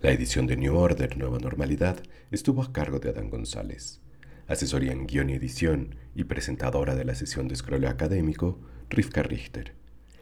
La 0.02 0.10
edición 0.10 0.46
de 0.46 0.58
New 0.58 0.76
Order 0.76 1.16
Nueva 1.16 1.38
Normalidad 1.38 2.02
estuvo 2.30 2.62
a 2.62 2.74
cargo 2.74 2.98
de 2.98 3.08
Adán 3.08 3.30
González. 3.30 4.02
Asesoría 4.48 4.92
en 4.92 5.06
guion 5.06 5.30
y 5.30 5.32
edición 5.32 5.94
y 6.14 6.24
presentadora 6.24 6.94
de 6.94 7.06
la 7.06 7.14
sesión 7.14 7.48
de 7.48 7.56
Scrolleo 7.56 7.88
Académico, 7.88 8.60
Rivka 8.90 9.22
Richter. 9.22 9.72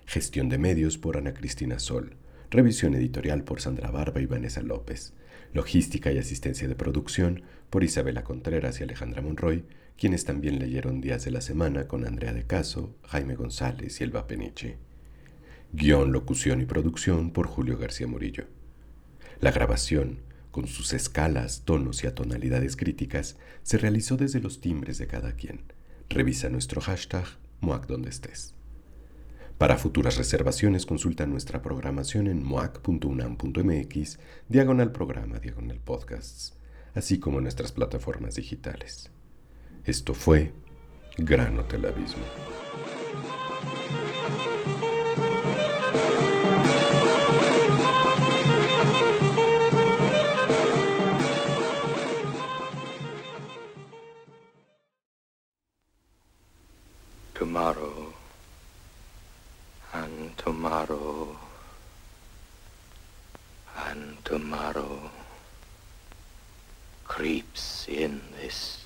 Gestión 0.07 0.49
de 0.49 0.59
medios 0.59 0.99
por 0.99 1.17
Ana 1.17 1.35
Cristina 1.35 1.81
Sol. 1.81 2.17
Revisión 2.51 2.95
editorial 2.95 3.45
por 3.45 3.61
Sandra 3.61 3.91
Barba 3.91 4.23
y 4.23 4.27
Vanessa 4.27 4.63
López. 4.63 5.13
Logística 5.53 6.13
y 6.13 6.19
asistencia 6.19 6.67
de 6.67 6.75
producción 6.75 7.43
por 7.69 7.85
Isabela 7.85 8.25
Contreras 8.25 8.81
y 8.81 8.85
Alejandra 8.85 9.21
Monroy, 9.21 9.65
quienes 9.99 10.25
también 10.25 10.59
leyeron 10.59 11.03
Días 11.03 11.25
de 11.25 11.31
la 11.31 11.43
Semana 11.43 11.87
con 11.89 12.07
Andrea 12.07 12.33
de 12.33 12.47
Caso, 12.47 12.95
Jaime 13.05 13.35
González 13.35 14.01
y 14.01 14.05
Elba 14.05 14.27
Peniche. 14.27 14.79
Guión, 15.73 16.13
locución 16.13 16.63
y 16.63 16.65
producción 16.65 17.33
por 17.33 17.47
Julio 17.47 17.77
García 17.77 18.07
Murillo. 18.07 18.45
La 19.41 19.53
grabación, 19.53 20.21
con 20.51 20.67
sus 20.67 20.95
escalas, 20.95 21.63
tonos 21.67 22.03
y 22.03 22.07
atonalidades 22.07 22.77
críticas, 22.77 23.37
se 23.63 23.77
realizó 23.77 24.17
desde 24.17 24.41
los 24.41 24.63
timbres 24.63 24.97
de 24.97 25.07
cada 25.07 25.33
quien. 25.33 25.61
Revisa 26.09 26.49
nuestro 26.49 26.81
hashtag 26.81 27.27
MOAC 27.61 27.87
donde 27.87 28.09
estés. 28.09 28.58
Para 29.59 29.77
futuras 29.77 30.17
reservaciones 30.17 30.87
consulta 30.87 31.27
nuestra 31.27 31.61
programación 31.61 32.29
en 32.29 32.45
moac.unam.mx, 32.45 34.19
diagonal 34.49 34.93
programa, 34.93 35.41
diagonal 35.41 35.81
podcasts, 35.81 36.57
así 36.95 37.19
como 37.19 37.41
nuestras 37.41 37.73
plataformas 37.73 38.37
digitales. 38.37 39.11
Esto 39.85 40.15
fue 40.15 40.53
Gran 41.17 41.59
Hotel 41.59 41.87
Abismo. 41.87 42.23
tomorrow 57.35 58.08
tomorrow 60.39 61.37
and 63.87 64.17
tomorrow 64.25 65.11
creeps 67.07 67.87
in 67.89 68.21
this 68.41 68.85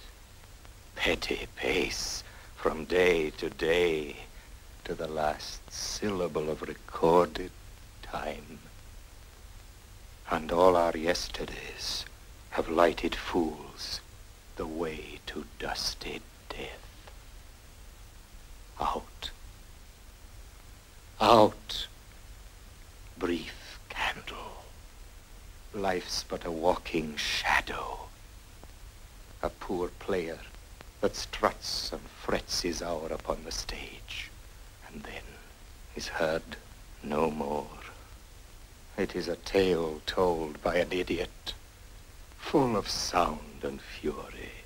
petty 0.97 1.47
pace 1.55 2.25
from 2.57 2.85
day 2.85 3.31
to 3.31 3.49
day 3.51 4.17
to 4.85 4.95
the 4.95 5.07
last 5.07 5.61
syllable 5.71 6.51
of 6.51 6.63
recorded 6.63 7.51
time. 8.03 8.59
And 10.31 10.51
all 10.51 10.77
our 10.77 10.97
yesterdays 10.97 12.07
have 12.51 12.69
lighted 12.69 13.15
fools 13.15 14.01
the 14.57 14.67
way 14.67 15.19
to 15.27 15.45
dusty 15.59 16.21
death 16.49 17.13
out. 18.81 19.31
Out, 21.23 21.87
brief 23.17 23.79
candle. 23.89 24.65
Life's 25.73 26.25
but 26.29 26.45
a 26.45 26.51
walking 26.51 27.15
shadow. 27.15 28.09
A 29.41 29.49
poor 29.49 29.87
player 30.01 30.41
that 31.01 31.15
struts 31.15 31.93
and 31.93 32.01
frets 32.01 32.63
his 32.63 32.83
hour 32.83 33.07
upon 33.07 33.45
the 33.45 33.53
stage, 33.53 34.33
and 34.89 35.05
then 35.05 35.23
is 35.95 36.09
heard 36.09 36.57
no 37.05 37.31
more. 37.31 37.69
It 38.99 39.15
is 39.15 39.29
a 39.29 39.37
tale 39.37 40.01
told 40.07 40.61
by 40.61 40.79
an 40.79 40.91
idiot, 40.91 41.55
full 42.37 42.77
of 42.77 42.89
sound 42.89 43.63
and 43.63 43.81
fury, 43.81 44.65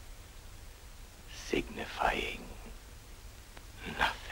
signifying 1.35 2.45
nothing. 3.99 4.26